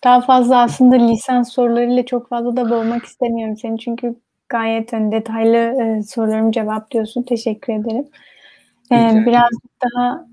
[0.03, 3.79] daha fazla aslında lisans sorularıyla çok fazla da boğmak istemiyorum seni.
[3.79, 4.15] Çünkü
[4.49, 7.23] gayet hani detaylı e, sorularımı cevaplıyorsun.
[7.23, 8.07] Teşekkür ederim.
[8.91, 9.49] Ee, biraz
[9.83, 10.27] daha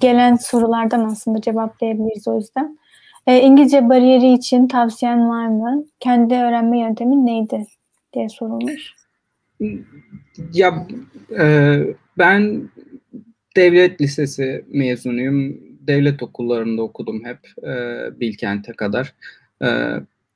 [0.00, 2.78] gelen sorulardan aslında cevaplayabiliriz o yüzden.
[3.26, 5.84] E, İngilizce bariyeri için tavsiyen var mı?
[6.00, 7.66] Kendi öğrenme yöntemin neydi
[8.12, 8.94] diye sorulmuş.
[10.52, 10.86] Ya
[11.38, 11.78] e,
[12.18, 12.70] ben
[13.56, 15.70] devlet lisesi mezunuyum.
[15.80, 17.70] Devlet okullarında okudum hep e,
[18.20, 19.14] Bilkent'e kadar.
[19.62, 19.68] E,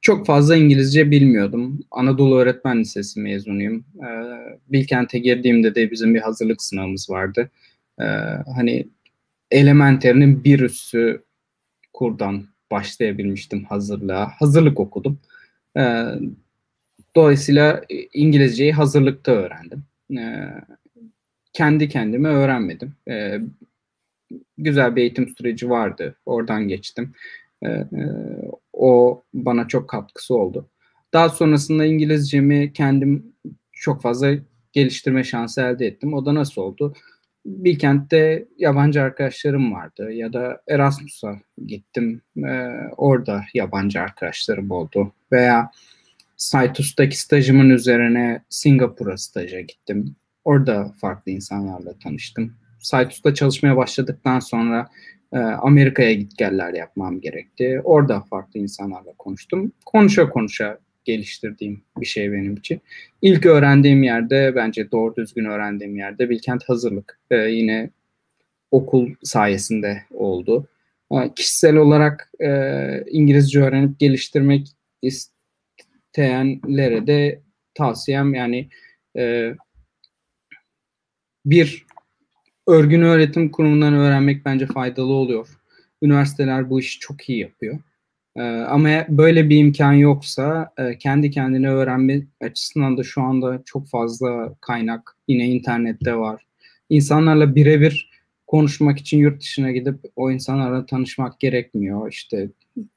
[0.01, 1.80] çok fazla İngilizce bilmiyordum.
[1.91, 3.85] Anadolu Öğretmen Lisesi mezunuyum.
[3.97, 4.09] E,
[4.68, 7.51] Bilkent'e girdiğimde de bizim bir hazırlık sınavımız vardı.
[8.01, 8.05] E,
[8.57, 8.89] hani
[9.51, 11.24] elementerinin bir üssü
[11.93, 14.31] kurdan başlayabilmiştim hazırlığa.
[14.39, 15.18] Hazırlık okudum.
[15.77, 16.05] E,
[17.16, 19.85] dolayısıyla İngilizceyi hazırlıkta öğrendim.
[20.18, 20.25] E,
[21.53, 22.95] kendi kendime öğrenmedim.
[23.09, 23.41] E,
[24.59, 26.16] güzel bir eğitim süreci vardı.
[26.27, 27.12] Oradan geçtim.
[27.64, 27.87] E,
[28.72, 30.68] o bana çok katkısı oldu.
[31.12, 33.33] Daha sonrasında İngilizcemi kendim
[33.72, 34.35] çok fazla
[34.72, 36.14] geliştirme şansı elde ettim.
[36.14, 36.95] O da nasıl oldu?
[37.47, 42.22] Bilkent'te yabancı arkadaşlarım vardı ya da Erasmus'a gittim.
[42.36, 45.12] Ee, orada yabancı arkadaşlarım oldu.
[45.32, 45.70] Veya
[46.36, 50.16] Saitus'taki stajımın üzerine Singapur'a staja gittim.
[50.45, 52.55] Orada farklı insanlarla tanıştım.
[52.78, 54.88] Saitus'ta çalışmaya başladıktan sonra
[55.32, 57.80] e, Amerika'ya gitgeller yapmam gerekti.
[57.84, 59.72] Orada farklı insanlarla konuştum.
[59.86, 62.81] Konuşa konuşa geliştirdiğim bir şey benim için.
[63.23, 67.19] İlk öğrendiğim yerde bence doğru düzgün öğrendiğim yerde Bilkent Hazırlık.
[67.31, 67.91] Ee, yine
[68.71, 70.69] okul sayesinde oldu.
[71.11, 72.51] Ama kişisel olarak e,
[73.11, 74.69] İngilizce öğrenip geliştirmek
[75.03, 77.41] isteyenlere de
[77.75, 78.69] tavsiyem yani
[79.17, 79.55] e,
[81.47, 81.87] bir
[82.67, 85.49] örgün öğretim kurumundan öğrenmek bence faydalı oluyor.
[86.03, 87.79] Üniversiteler bu işi çok iyi yapıyor.
[88.37, 93.89] Ee, ama böyle bir imkan yoksa e, kendi kendine öğrenme açısından da şu anda çok
[93.89, 96.47] fazla kaynak yine internette var.
[96.91, 98.11] İnsanlarla birebir
[98.47, 102.11] konuşmak için yurt dışına gidip o insanlarla tanışmak gerekmiyor.
[102.11, 102.49] İşte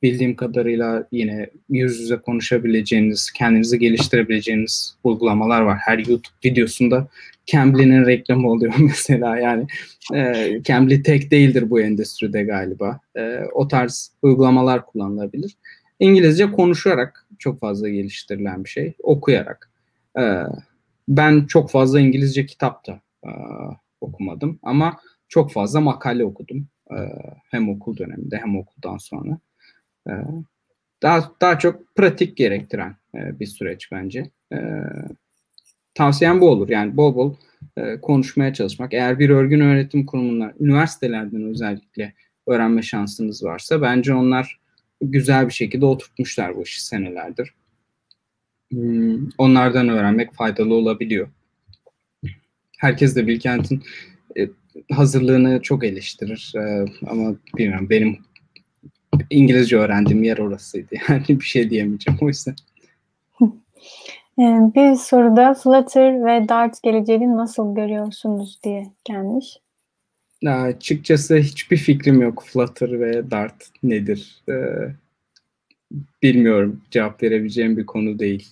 [0.04, 5.78] bildiğim kadarıyla yine yüz yüze konuşabileceğiniz, kendinizi geliştirebileceğiniz uygulamalar var.
[5.86, 7.08] Her YouTube videosunda
[7.48, 9.38] Cambly'nin reklamı oluyor mesela.
[9.38, 9.68] Yani
[10.14, 13.00] e, Cambly tek değildir bu endüstride galiba.
[13.18, 15.58] E, o tarz uygulamalar kullanılabilir.
[16.00, 18.94] İngilizce konuşarak çok fazla geliştirilen bir şey.
[19.04, 19.72] Okuyarak.
[20.20, 20.44] E,
[21.08, 23.30] ben çok fazla İngilizce kitap da e,
[24.02, 24.98] okumadım ama
[25.30, 26.68] çok fazla makale okudum.
[26.92, 26.98] E,
[27.52, 29.40] hem okul döneminde hem okuldan sonra.
[30.10, 30.12] E,
[31.02, 34.32] daha daha çok pratik gerektiren e, bir süreç bence.
[34.54, 34.58] E,
[35.98, 36.70] tavsiyem bu olur.
[36.70, 37.36] Yani bol bol
[37.78, 38.94] e, konuşmaya çalışmak.
[38.94, 42.14] Eğer bir örgün öğretim kurumundan, üniversitelerden özellikle
[42.48, 44.60] öğrenme şansınız varsa bence onlar
[45.02, 47.54] güzel bir şekilde oturtmuşlar bu işi senelerdir.
[48.72, 51.28] Hmm, onlardan öğrenmek faydalı olabiliyor.
[52.78, 53.84] Herkes de Bilkent'in
[54.38, 54.50] e,
[54.92, 58.18] hazırlığını çok eleştirir e, ama bilmiyorum benim
[59.30, 60.96] İngilizce öğrendiğim yer orasıydı.
[61.10, 62.56] Yani bir şey diyemeyeceğim o yüzden.
[64.40, 69.58] Ee, bir soruda Flutter ve Dart geleceğini nasıl görüyorsunuz diye gelmiş.
[70.46, 74.44] Açıkçası hiçbir fikrim yok Flutter ve Dart nedir.
[74.50, 74.54] Ee,
[76.24, 78.48] bilmiyorum cevap verebileceğim bir konu değil.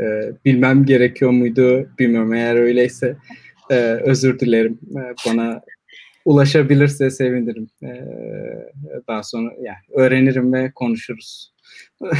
[0.00, 3.16] Ee, bilmem gerekiyor muydu bilmiyorum eğer öyleyse
[3.70, 4.78] e, özür dilerim.
[5.26, 5.60] bana
[6.24, 7.68] ulaşabilirse sevinirim.
[9.08, 11.52] daha sonra yani öğrenirim ve konuşuruz.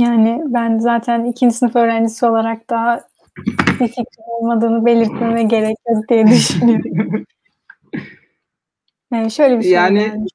[0.00, 3.04] Yani ben zaten ikinci sınıf öğrencisi olarak daha
[3.80, 7.24] bir fikrim olmadığını belirtmeme gerek yok diye düşünüyorum.
[9.12, 10.26] Yani şöyle bir şey yani,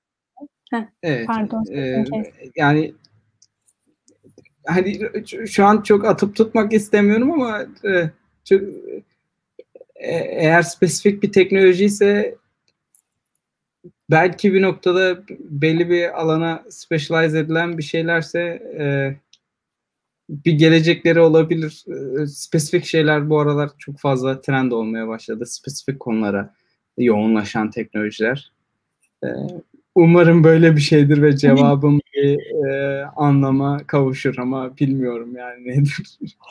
[1.04, 1.66] evet, pardon.
[1.72, 2.06] E,
[2.56, 2.94] yani
[4.66, 5.00] hani
[5.48, 8.10] şu an çok atıp tutmak istemiyorum ama e,
[8.46, 8.62] çok,
[9.96, 12.36] e, eğer spesifik bir teknoloji ise
[14.10, 18.40] belki bir noktada belli bir alana specialize edilen bir şeylerse
[18.80, 19.16] e,
[20.30, 21.86] bir gelecekleri olabilir.
[22.22, 25.46] E, spesifik şeyler bu aralar çok fazla trend olmaya başladı.
[25.46, 26.54] Spesifik konulara
[26.98, 28.52] yoğunlaşan teknolojiler.
[29.24, 29.28] E,
[29.96, 36.20] umarım böyle bir şeydir ve cevabım bir e, anlama kavuşur ama bilmiyorum yani nedir.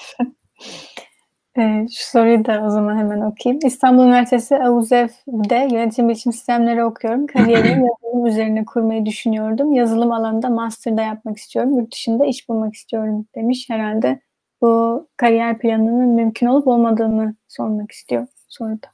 [1.59, 3.67] E, şu soruyu da o zaman hemen okuyayım.
[3.67, 7.27] İstanbul Üniversitesi AUZEV'de yönetim bilişim sistemleri okuyorum.
[7.27, 9.73] Kariyerimi yazılım üzerine kurmayı düşünüyordum.
[9.73, 11.79] Yazılım alanında master'da yapmak istiyorum.
[11.79, 13.67] Yurt dışında iş bulmak istiyorum demiş.
[13.71, 14.21] Herhalde
[14.63, 18.87] bu kariyer planının mümkün olup olmadığını sormak istiyor soruda.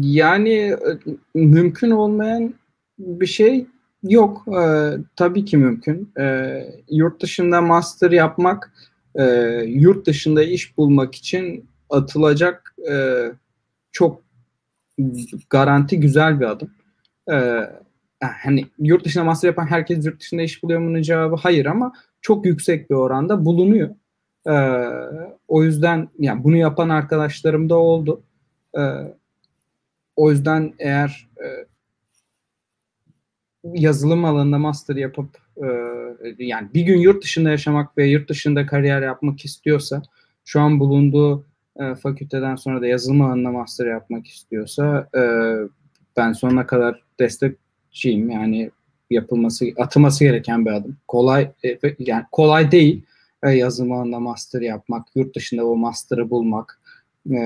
[0.00, 0.76] Yani e,
[1.34, 2.54] mümkün olmayan
[2.98, 3.66] bir şey
[4.02, 4.44] yok.
[4.48, 6.12] Ee, tabii ki mümkün.
[6.18, 8.72] Ee, yurt dışında master yapmak
[9.18, 9.24] e,
[9.66, 13.24] yurt dışında iş bulmak için atılacak e,
[13.92, 14.22] çok
[15.50, 16.70] garanti güzel bir adım.
[17.30, 17.34] E,
[18.20, 22.46] hani yurt dışında master yapan herkes yurt dışında iş buluyor mu cevabı hayır ama çok
[22.46, 23.90] yüksek bir oranda bulunuyor.
[24.48, 24.54] E,
[25.48, 28.22] o yüzden yani bunu yapan arkadaşlarım da oldu.
[28.78, 28.82] E,
[30.16, 31.46] o yüzden eğer e,
[33.74, 35.68] yazılım alanında master yapıp e,
[36.38, 40.02] yani bir gün yurt dışında yaşamak ve yurt dışında kariyer yapmak istiyorsa
[40.44, 41.44] şu an bulunduğu
[41.76, 45.22] e, fakülteden sonra da yazılım alanında master yapmak istiyorsa e,
[46.16, 48.30] ben sonuna kadar destekçiyim.
[48.30, 48.70] Yani
[49.10, 50.96] yapılması, atılması gereken bir adım.
[51.08, 53.02] Kolay e, yani kolay değil
[53.42, 56.80] e, yazılım alanında master yapmak, yurt dışında o master'ı bulmak,
[57.30, 57.40] e,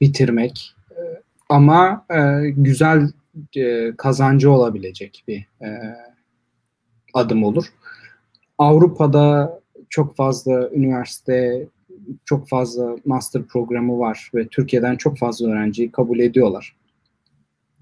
[0.00, 0.74] bitirmek.
[0.90, 1.00] E,
[1.48, 3.10] ama e, güzel
[3.56, 5.96] e, kazancı olabilecek bir e,
[7.14, 7.72] adım olur.
[8.58, 11.68] Avrupa'da çok fazla üniversite,
[12.24, 16.76] çok fazla master programı var ve Türkiye'den çok fazla öğrenciyi kabul ediyorlar.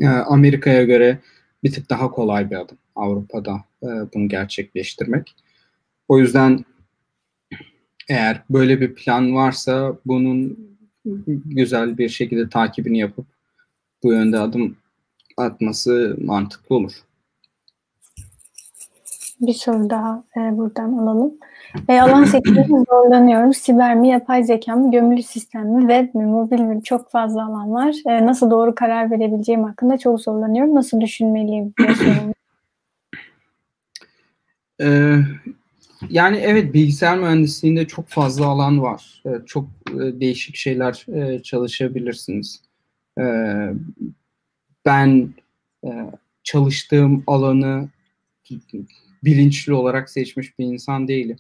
[0.01, 1.19] E, Amerika'ya göre
[1.65, 5.35] bir tık daha kolay bir adım Avrupa'da e, bunu gerçekleştirmek.
[6.09, 6.65] O yüzden
[8.09, 10.59] eğer böyle bir plan varsa bunun
[11.45, 13.27] güzel bir şekilde takibini yapıp
[14.03, 14.77] bu yönde adım
[15.37, 16.93] atması mantıklı olur.
[19.41, 21.35] Bir soru daha e, buradan alalım.
[21.89, 23.55] E, alan seçiminde zorlanıyorum.
[23.55, 26.83] Siber mi, yapay zeka mı, gömülü sistem mi, web mi, mobil mi?
[26.83, 27.95] Çok fazla alan var.
[28.07, 30.75] E, nasıl doğru karar verebileceğim hakkında çok zorlanıyorum.
[30.75, 31.75] Nasıl düşünmeliyim
[34.81, 35.19] Ee,
[36.11, 39.23] yani evet bilgisayar mühendisliğinde çok fazla alan var.
[39.27, 42.63] Ee, çok e, değişik şeyler e, çalışabilirsiniz.
[43.21, 43.23] Ee,
[44.87, 45.35] ben
[45.85, 45.91] e,
[46.43, 47.89] çalıştığım alanı
[49.25, 51.37] bilinçli olarak seçmiş bir insan değilim.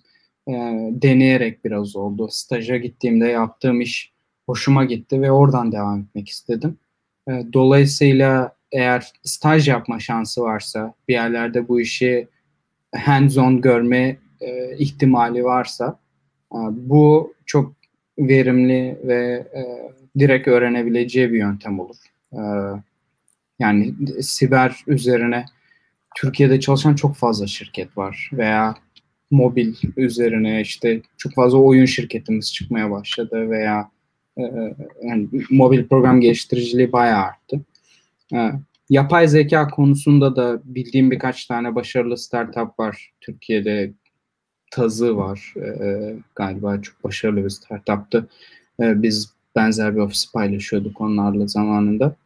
[0.48, 0.52] E,
[0.90, 2.28] deneyerek biraz oldu.
[2.30, 4.12] Staja gittiğimde yaptığım iş
[4.46, 6.76] hoşuma gitti ve oradan devam etmek istedim.
[7.28, 12.28] E, dolayısıyla eğer staj yapma şansı varsa, bir yerlerde bu işi
[12.94, 14.16] hands-on görme
[14.78, 15.98] ihtimali varsa,
[16.70, 17.72] bu çok
[18.18, 19.62] verimli ve e,
[20.18, 21.96] direkt öğrenebileceği bir yöntem olur.
[22.32, 22.40] E,
[23.58, 25.44] yani siber üzerine
[26.14, 28.74] Türkiye'de çalışan çok fazla şirket var veya
[29.30, 33.90] mobil üzerine işte çok fazla oyun şirketimiz çıkmaya başladı veya
[34.36, 37.60] e, e yani mobil program geliştiriciliği bayağı arttı.
[38.34, 38.50] E,
[38.90, 43.12] yapay zeka konusunda da bildiğim birkaç tane başarılı startup var.
[43.20, 43.92] Türkiye'de
[44.70, 48.28] Tazı var e, e galiba çok başarılı bir startuptı.
[48.80, 52.16] E, biz benzer bir ofis paylaşıyorduk onlarla zamanında.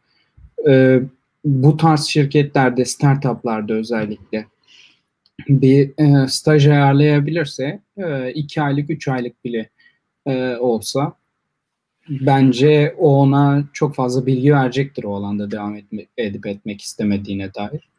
[0.67, 1.01] E,
[1.45, 4.45] bu tarz şirketlerde, startuplarda özellikle
[5.49, 9.69] bir e, staj ayarlayabilirse e, iki aylık, üç aylık bile
[10.25, 11.13] e, olsa
[12.09, 17.89] bence o ona çok fazla bilgi verecektir o alanda devam etme, edip etmek istemediğine dair.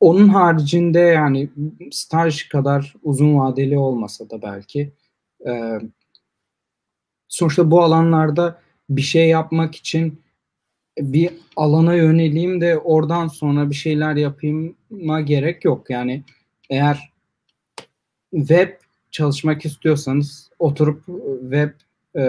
[0.00, 1.50] Onun haricinde yani
[1.90, 4.92] staj kadar uzun vadeli olmasa da belki
[5.46, 5.78] e,
[7.28, 8.60] sonuçta bu alanlarda
[8.90, 10.20] bir şey yapmak için
[11.00, 15.90] bir alana yöneleyim de oradan sonra bir şeyler yapayım'a gerek yok.
[15.90, 16.22] Yani
[16.70, 17.12] eğer
[18.30, 18.68] web
[19.10, 21.04] çalışmak istiyorsanız oturup
[21.40, 21.70] web
[22.16, 22.24] e,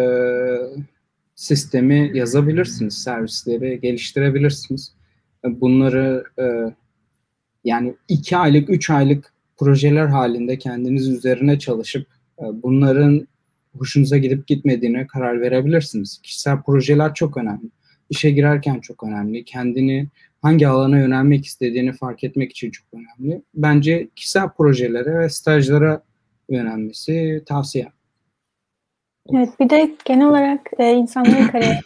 [1.36, 4.94] sistemi yazabilirsiniz, servisleri geliştirebilirsiniz.
[5.44, 6.74] Bunları e,
[7.64, 12.08] yani iki aylık, üç aylık projeler halinde kendiniz üzerine çalışıp
[12.40, 13.28] e, bunların
[13.78, 16.20] hoşunuza gidip gitmediğine karar verebilirsiniz.
[16.24, 17.70] Kişisel projeler çok önemli
[18.12, 19.46] işe girerken çok önemli.
[19.46, 20.08] Kendini
[20.42, 23.42] hangi alana yönelmek istediğini fark etmek için çok önemli.
[23.54, 26.04] Bence kişisel projelere ve stajlara
[26.50, 27.88] yönelmesi tavsiye.
[29.30, 31.82] Evet bir de genel olarak e, insanların kariyerinde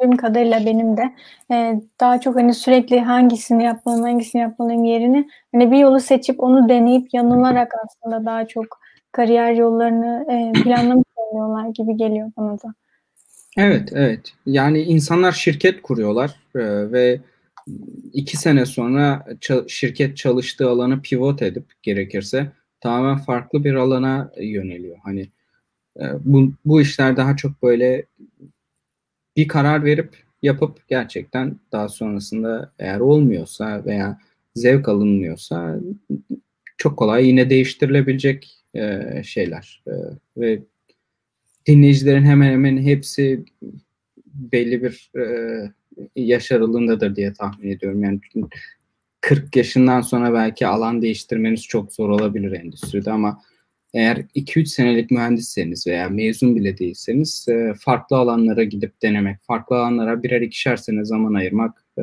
[0.00, 1.14] gördüğüm kadarıyla benim de
[1.52, 6.68] e, daha çok hani sürekli hangisini yapmalıyım hangisini yapmalıyım yerini hani bir yolu seçip onu
[6.68, 8.66] deneyip yanılarak aslında daha çok
[9.12, 12.74] kariyer yollarını e, planlamış oluyorlar gibi geliyor bana da.
[13.56, 14.20] Evet, evet.
[14.46, 17.20] Yani insanlar şirket kuruyorlar e, ve
[18.12, 24.98] iki sene sonra ça- şirket çalıştığı alanı pivot edip gerekirse tamamen farklı bir alana yöneliyor.
[25.04, 25.20] Hani
[26.00, 28.06] e, bu, bu işler daha çok böyle
[29.36, 34.18] bir karar verip yapıp gerçekten daha sonrasında eğer olmuyorsa veya
[34.54, 35.76] zevk alınmıyorsa
[36.78, 39.92] çok kolay yine değiştirilebilecek e, şeyler e,
[40.36, 40.62] ve
[41.66, 43.44] dinleyicilerin hemen hemen hepsi
[44.26, 45.72] belli bir e,
[46.16, 48.04] yaş aralığındadır diye tahmin ediyorum.
[48.04, 48.20] Yani
[49.20, 53.42] 40 yaşından sonra belki alan değiştirmeniz çok zor olabilir endüstride ama
[53.94, 60.22] eğer 2-3 senelik mühendisseniz veya mezun bile değilseniz e, farklı alanlara gidip denemek, farklı alanlara
[60.22, 62.02] birer ikişer sene zaman ayırmak e,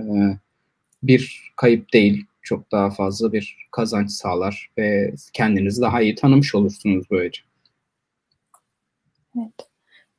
[1.04, 2.26] bir kayıp değil.
[2.42, 7.47] Çok daha fazla bir kazanç sağlar ve kendinizi daha iyi tanımış olursunuz böylece.
[9.38, 9.70] Evet.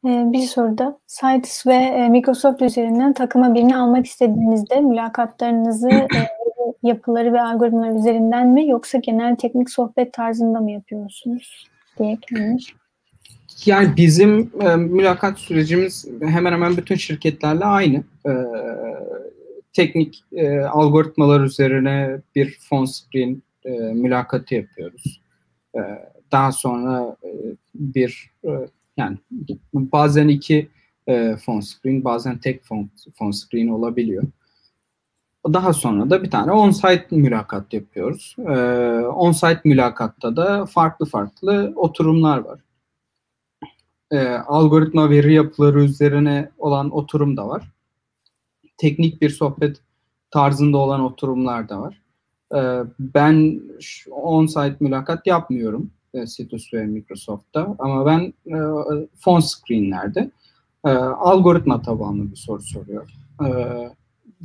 [0.04, 6.08] Ee, bir soruda Citus ve e, Microsoft üzerinden takıma birini almak istediğinizde mülakatlarınızı e,
[6.82, 12.74] yapıları ve algoritmalar üzerinden mi yoksa genel teknik sohbet tarzında mı yapıyorsunuz diye eklemiş.
[13.66, 17.96] Yani bizim e, mülakat sürecimiz hemen hemen bütün şirketlerle aynı.
[18.26, 18.32] E,
[19.72, 25.22] teknik e, algoritmalar üzerine bir phone screen e, mülakatı yapıyoruz.
[25.74, 25.80] E,
[26.32, 27.28] daha sonra e,
[27.74, 28.50] bir e,
[28.98, 29.18] yani
[29.74, 30.68] bazen iki
[31.06, 32.88] e, phone screen, bazen tek phone,
[33.18, 34.24] phone screen olabiliyor.
[35.52, 38.36] Daha sonra da bir tane on-site mülakat yapıyoruz.
[38.38, 38.52] Ee,
[39.06, 42.60] on-site mülakatta da farklı farklı oturumlar var.
[44.10, 47.72] Ee, algoritma veri yapıları üzerine olan oturum da var.
[48.76, 49.80] Teknik bir sohbet
[50.30, 52.02] tarzında olan oturumlar da var.
[52.54, 53.60] Ee, ben
[54.10, 58.56] on-site mülakat yapmıyorum e, Citus Microsoft'ta ama ben e,
[59.20, 60.30] phone screenlerde
[60.86, 63.10] e, algoritma tabanlı bir soru soruyorum.
[63.46, 63.48] E,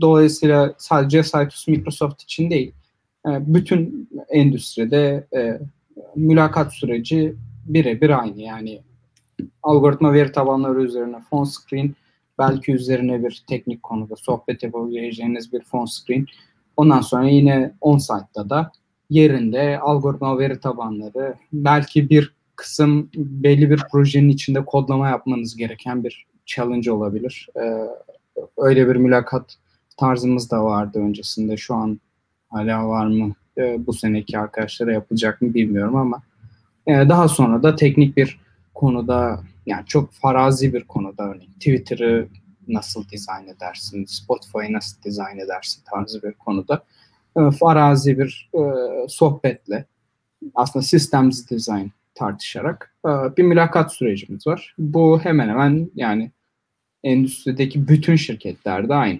[0.02, 2.72] Dolayısıyla sadece Citus Microsoft için değil,
[3.28, 5.60] e, bütün endüstride e,
[6.16, 7.36] mülakat süreci
[7.66, 8.42] birebir aynı.
[8.42, 8.82] Yani
[9.64, 11.96] algoritma veri tabanları üzerine phone screen,
[12.40, 16.26] belki üzerine bir teknik konuda sohbet yapabileceğiniz bir phone screen.
[16.78, 18.72] Ondan sonra yine on-site'da da
[19.14, 26.26] yerinde algoritma veri tabanları, belki bir kısım belli bir projenin içinde kodlama yapmanız gereken bir
[26.46, 27.48] challenge olabilir.
[27.56, 27.88] Ee,
[28.58, 29.56] öyle bir mülakat
[29.98, 31.58] tarzımız da vardı öncesinde.
[31.58, 32.00] Şu an
[32.50, 33.34] hala var mı?
[33.58, 36.22] E, bu seneki arkadaşlara yapılacak mı bilmiyorum ama
[36.88, 38.40] e, daha sonra da teknik bir
[38.74, 42.28] konuda yani çok farazi bir konuda örneğin Twitter'ı
[42.68, 46.84] nasıl dizayn edersin, Spotify'ı nasıl dizayn edersin tarzı bir konuda
[47.38, 48.62] e, farazi bir e,
[49.08, 49.86] sohbetle
[50.56, 54.76] aslında systems design tartışarak e, bir mülakat sürecimiz var.
[54.78, 56.32] Bu hemen hemen yani
[57.04, 59.20] endüstrideki bütün şirketlerde aynı.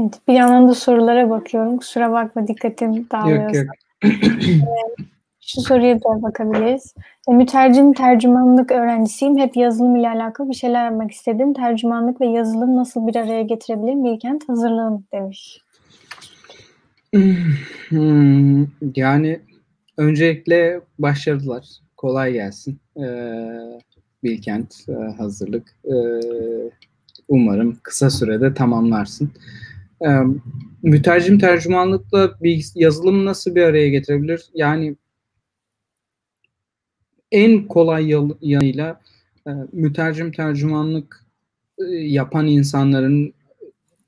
[0.00, 1.76] Evet, bir yandan da sorulara bakıyorum.
[1.76, 3.58] Kusura bakma dikkatim dağılıyorsa.
[3.58, 3.66] Yok,
[4.02, 5.08] yok.
[5.46, 6.94] Şu soruya da bakabiliriz.
[7.28, 9.38] E, mütercim tercümanlık öğrencisiyim.
[9.38, 11.54] Hep yazılım ile alakalı bir şeyler yapmak istedim.
[11.54, 14.04] Tercümanlık ve yazılım nasıl bir araya getirebilirim?
[14.04, 15.60] Bilkent hazırlığım demiş.
[17.88, 18.66] Hmm,
[18.96, 19.40] yani
[19.96, 21.64] öncelikle başarılar.
[21.96, 22.78] Kolay gelsin.
[22.96, 23.80] Ee,
[24.24, 25.76] Bilkent e, hazırlık.
[25.84, 25.92] Ee,
[27.28, 29.30] umarım kısa sürede tamamlarsın.
[30.06, 30.08] E,
[30.82, 34.44] mütercim tercümanlıkla bir yazılım nasıl bir araya getirebilir?
[34.54, 34.96] Yani
[37.32, 39.00] en kolay yanıyla
[39.46, 41.24] e, mütercim tercümanlık
[41.78, 43.34] e, yapan insanların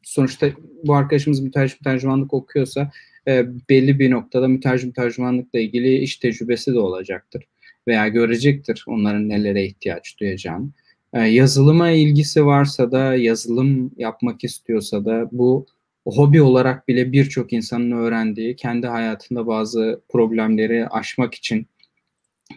[0.02, 0.50] sonuçta
[0.84, 2.90] bu arkadaşımız mütercim tercümanlık okuyorsa
[3.28, 7.44] e, belli bir noktada mütercim tercümanlıkla ilgili iş tecrübesi de olacaktır
[7.88, 10.68] veya görecektir onların nelere ihtiyaç duyacağını.
[11.12, 15.66] E, yazılıma ilgisi varsa da yazılım yapmak istiyorsa da bu
[16.06, 21.66] hobi olarak bile birçok insanın öğrendiği, kendi hayatında bazı problemleri aşmak için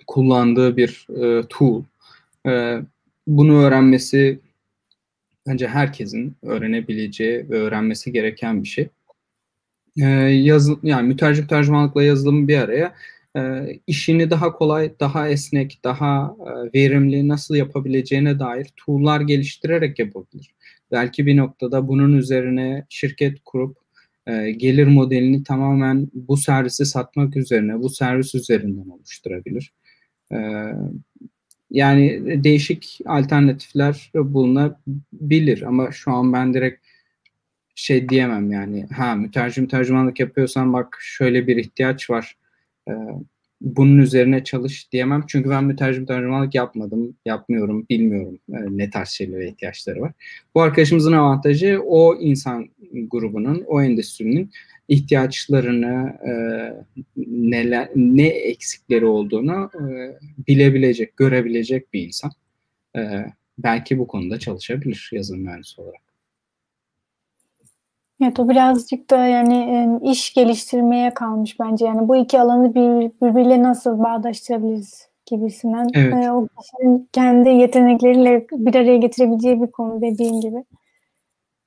[0.07, 1.83] kullandığı bir e, tool.
[2.47, 2.81] E,
[3.27, 4.39] bunu öğrenmesi
[5.47, 8.89] bence herkesin öğrenebileceği ve öğrenmesi gereken bir şey.
[9.97, 12.95] E, yazı, yani mütercim tercümanlıkla yazılım bir araya
[13.37, 20.55] e, işini daha kolay, daha esnek, daha e, verimli nasıl yapabileceğine dair tool'lar geliştirerek yapabilir.
[20.91, 23.77] Belki bir noktada bunun üzerine şirket kurup
[24.27, 29.73] e, gelir modelini tamamen bu servisi satmak üzerine, bu servis üzerinden oluşturabilir.
[30.31, 30.37] E,
[31.71, 36.85] yani değişik alternatifler bulunabilir ama şu an ben direkt
[37.75, 42.37] şey diyemem yani ha mütercim tercümanlık yapıyorsan bak şöyle bir ihtiyaç var
[42.89, 42.93] e,
[43.61, 45.23] bunun üzerine çalış diyemem.
[45.27, 50.13] Çünkü ben mütercim tercümanlık yapmadım, yapmıyorum, bilmiyorum e, ne tarz şeylere ihtiyaçları var.
[50.55, 54.51] Bu arkadaşımızın avantajı o insan grubunun, o endüstrinin
[54.91, 56.33] ihtiyaçlarını, e,
[57.27, 59.81] neler, ne eksikleri olduğunu e,
[60.47, 62.31] bilebilecek, görebilecek bir insan.
[62.97, 63.25] E,
[63.57, 66.01] belki bu konuda çalışabilir yazılım mühendisi olarak.
[68.23, 71.85] Evet o birazcık da yani iş geliştirmeye kalmış bence.
[71.85, 75.87] Yani bu iki alanı bir, birbiriyle nasıl bağdaştırabiliriz gibisinden.
[75.93, 76.13] Evet.
[76.13, 80.63] E, o kişinin kendi yetenekleriyle bir araya getirebileceği bir konu dediğin gibi.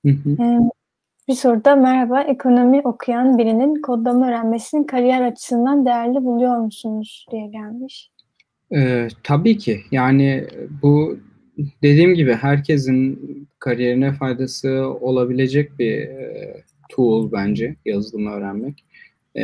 [0.04, 0.42] Hı hı.
[0.42, 0.58] E,
[1.28, 8.10] bir soruda merhaba ekonomi okuyan birinin kodlama öğrenmesini kariyer açısından değerli buluyor musunuz diye gelmiş.
[8.74, 10.46] Ee, tabii ki yani
[10.82, 11.18] bu
[11.82, 13.18] dediğim gibi herkesin
[13.58, 14.70] kariyerine faydası
[15.00, 18.84] olabilecek bir e, tool bence yazılımı öğrenmek.
[19.34, 19.42] E,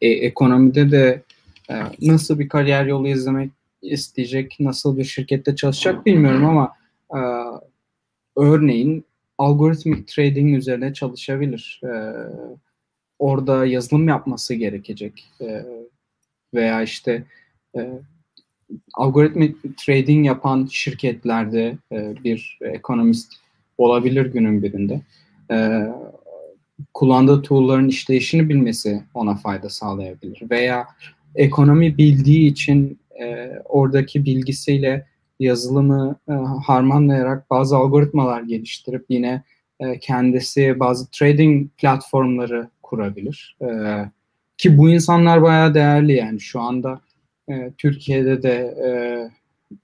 [0.00, 1.22] e, ekonomide de
[1.70, 3.50] e, nasıl bir kariyer yolu izlemek
[3.82, 6.72] isteyecek, nasıl bir şirkette çalışacak bilmiyorum ama
[7.10, 7.20] e,
[8.36, 9.04] örneğin
[9.38, 11.80] algoritmik trading üzerine çalışabilir.
[11.84, 11.92] E,
[13.18, 15.64] orada yazılım yapması gerekecek e,
[16.54, 17.24] veya işte
[17.76, 17.90] e,
[18.94, 23.32] algoritmik trading yapan şirketlerde e, bir ekonomist
[23.78, 25.00] olabilir günün birinde.
[25.50, 25.86] E,
[26.94, 30.50] kullandığı tool'ların işleyişini bilmesi ona fayda sağlayabilir.
[30.50, 30.86] Veya
[31.34, 35.06] ekonomi bildiği için e, oradaki bilgisiyle
[35.40, 36.32] yazılımı e,
[36.66, 39.42] harmanlayarak bazı algoritmalar geliştirip yine
[39.80, 43.56] e, kendisi bazı trading platformları kurabilir.
[43.62, 43.68] E,
[44.58, 47.00] ki bu insanlar bayağı değerli yani şu anda
[47.48, 48.90] e, Türkiye'de de e,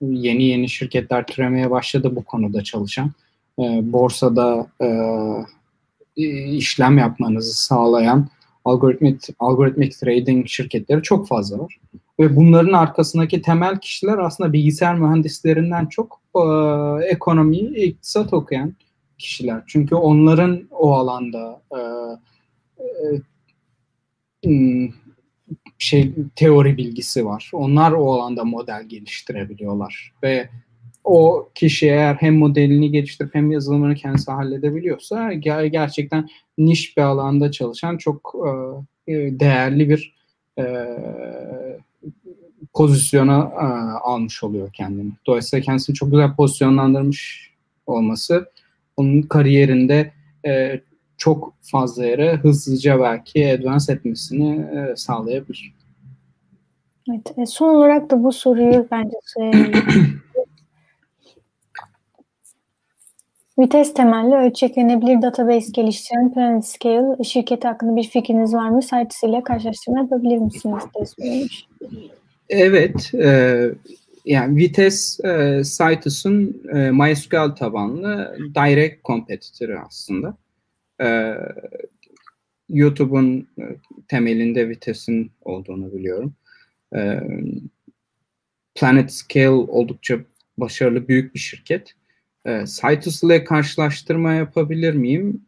[0.00, 3.12] yeni yeni şirketler türemeye başladı bu konuda çalışan.
[3.58, 4.88] E, borsada e,
[6.56, 8.28] işlem yapmanızı sağlayan
[8.64, 11.78] algoritmik, algoritmik trading şirketleri çok fazla var.
[12.20, 16.40] Ve bunların arkasındaki temel kişiler aslında bilgisayar mühendislerinden çok e,
[17.04, 18.74] ekonomiyi, iktisat okuyan
[19.18, 19.62] kişiler.
[19.66, 21.80] Çünkü onların o alanda e,
[24.50, 24.88] e,
[25.78, 27.50] şey teori bilgisi var.
[27.54, 30.48] Onlar o alanda model geliştirebiliyorlar ve
[31.04, 36.28] o kişi eğer hem modelini geliştirip hem yazılımını kendisi halledebiliyorsa ger- gerçekten
[36.58, 38.34] niş bir alanda çalışan çok
[39.06, 40.14] e, e değerli bir
[40.58, 40.64] e,
[42.74, 43.64] pozisyona e,
[44.00, 45.10] almış oluyor kendini.
[45.26, 47.50] Dolayısıyla kendisini çok güzel pozisyonlandırmış
[47.86, 48.50] olması
[48.96, 50.12] onun kariyerinde
[50.46, 50.80] e,
[51.16, 55.74] çok fazla yere hızlıca belki advance etmesini e, sağlayabilir.
[57.10, 59.16] Evet, e, son olarak da bu soruyu bence
[63.58, 68.80] Vites temelli ölçeklenebilir database geliştiren Planet Scale şirketi hakkında bir fikriniz var mı?
[68.80, 70.84] Citus ile karşılaştırma yapabilir misiniz?
[72.50, 73.14] Evet.
[73.14, 73.70] E,
[74.24, 80.36] yani Vites e, Citus'un e, MySQL tabanlı direct competitor'ı aslında.
[81.02, 81.34] E,
[82.68, 83.62] YouTube'un e,
[84.08, 86.34] temelinde Vites'in olduğunu biliyorum.
[86.96, 87.20] E,
[88.74, 90.18] Planet Scale oldukça
[90.58, 91.92] başarılı büyük bir şirket.
[92.46, 95.44] E, Citus ile karşılaştırma yapabilir miyim?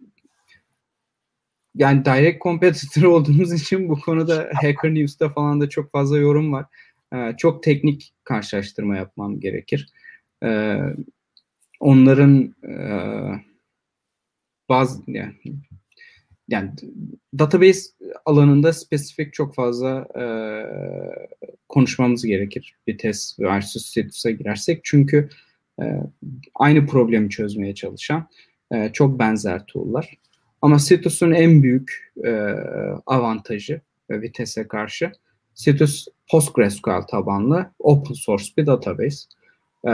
[1.75, 6.67] Yani direct competitor olduğumuz için bu konuda Hacker News'ta falan da çok fazla yorum var.
[7.13, 9.89] E, çok teknik karşılaştırma yapmam gerekir.
[10.45, 10.79] E,
[11.81, 12.75] onların e,
[14.69, 15.35] bazı yani,
[16.49, 16.71] yani
[17.39, 17.81] database
[18.25, 20.25] alanında spesifik çok fazla e,
[21.69, 22.77] konuşmamız gerekir.
[22.87, 24.81] Bir test versus status'a girersek.
[24.85, 25.29] Çünkü
[25.83, 25.85] e,
[26.55, 28.29] aynı problemi çözmeye çalışan
[28.73, 30.19] e, çok benzer tool'lar.
[30.63, 32.31] Ama Citus'un en büyük e,
[33.07, 33.81] avantajı
[34.11, 35.13] e, Vites'e karşı
[35.55, 39.17] Citus PostgreSQL tabanlı open source bir database.
[39.89, 39.93] E,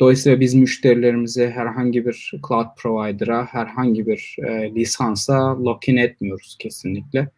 [0.00, 7.28] dolayısıyla biz müşterilerimizi herhangi bir cloud provider'a, herhangi bir e, lisansa login etmiyoruz kesinlikle.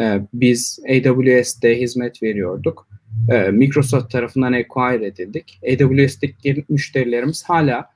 [0.00, 2.88] E, biz AWS'de hizmet veriyorduk
[3.30, 5.60] e, Microsoft tarafından acquire edildik.
[5.72, 7.90] AWS'deki müşterilerimiz hala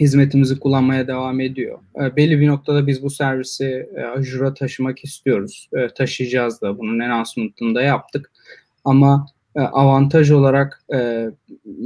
[0.00, 1.78] hizmetimizi kullanmaya devam ediyor.
[2.00, 5.68] E, belli bir noktada biz bu servisi e, Azure'a taşımak istiyoruz.
[5.72, 8.32] E, taşıyacağız da bunun enhancement'ını da yaptık.
[8.84, 11.30] Ama e, avantaj olarak e,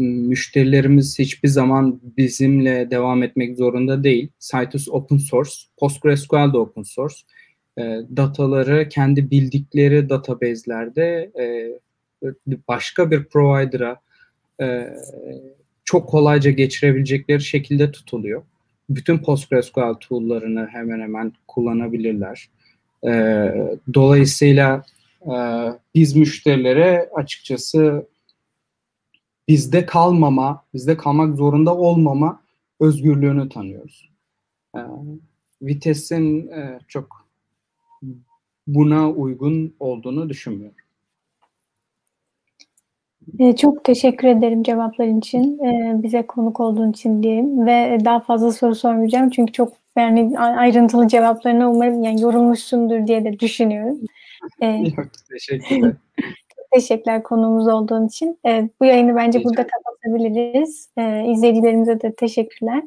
[0.00, 4.28] müşterilerimiz hiçbir zaman bizimle devam etmek zorunda değil.
[4.40, 7.16] Citus open source, PostgreSQL de open source.
[7.78, 7.82] e,
[8.16, 11.44] dataları kendi bildikleri database'lerde e,
[12.68, 14.00] başka bir provider'a
[14.60, 14.96] e,
[15.86, 18.42] çok kolayca geçirebilecekleri şekilde tutuluyor.
[18.90, 22.48] Bütün PostgreSQL tool'larını hemen hemen kullanabilirler.
[23.06, 23.12] E,
[23.94, 24.82] dolayısıyla
[25.22, 25.34] e,
[25.94, 28.06] biz müşterilere açıkçası
[29.48, 32.42] bizde kalmama, bizde kalmak zorunda olmama
[32.80, 34.10] özgürlüğünü tanıyoruz.
[34.76, 34.80] E,
[35.62, 37.26] Vites'in e, çok
[38.66, 40.85] buna uygun olduğunu düşünmüyorum.
[43.38, 45.58] E, çok teşekkür ederim cevapların için.
[45.64, 47.66] E, bize konuk olduğun için diyeyim.
[47.66, 49.30] Ve daha fazla soru sormayacağım.
[49.30, 53.98] Çünkü çok yani ayrıntılı cevaplarını umarım yani yorulmuşsundur diye de düşünüyorum.
[54.60, 55.92] E, Yok, teşekkürler.
[56.56, 58.38] çok teşekkürler konuğumuz olduğun için.
[58.80, 60.90] Bu yayını bence burada kapatabiliriz.
[61.32, 62.82] İzleyicilerimize de teşekkürler.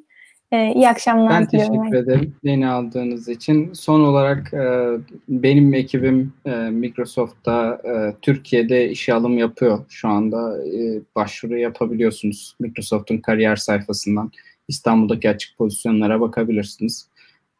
[0.52, 1.74] Ee, iyi akşamlar ben diliyorum.
[1.74, 3.74] Ben teşekkür ederim beni aldığınız için.
[3.74, 4.90] Son olarak e,
[5.30, 9.86] benim ekibim e, Microsoft'ta e, Türkiye'de işe alım yapıyor.
[9.90, 14.32] Şu anda e, başvuru yapabiliyorsunuz Microsoft'un kariyer sayfasından.
[14.68, 17.10] İstanbul'daki açık pozisyonlara bakabilirsiniz.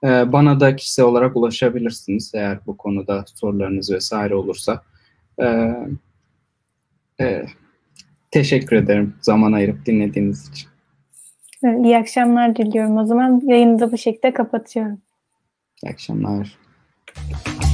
[0.04, 4.84] E, bana da kişisel olarak ulaşabilirsiniz eğer bu konuda sorularınız vesaire olursa.
[5.42, 5.76] E,
[7.22, 7.46] e,
[8.32, 10.70] teşekkür ederim zaman ayırıp dinlediğiniz için.
[11.64, 13.42] İyi akşamlar diliyorum o zaman.
[13.44, 15.02] Yayını da bu şekilde kapatıyorum.
[15.84, 16.58] İyi akşamlar.
[17.16, 17.69] Thank you.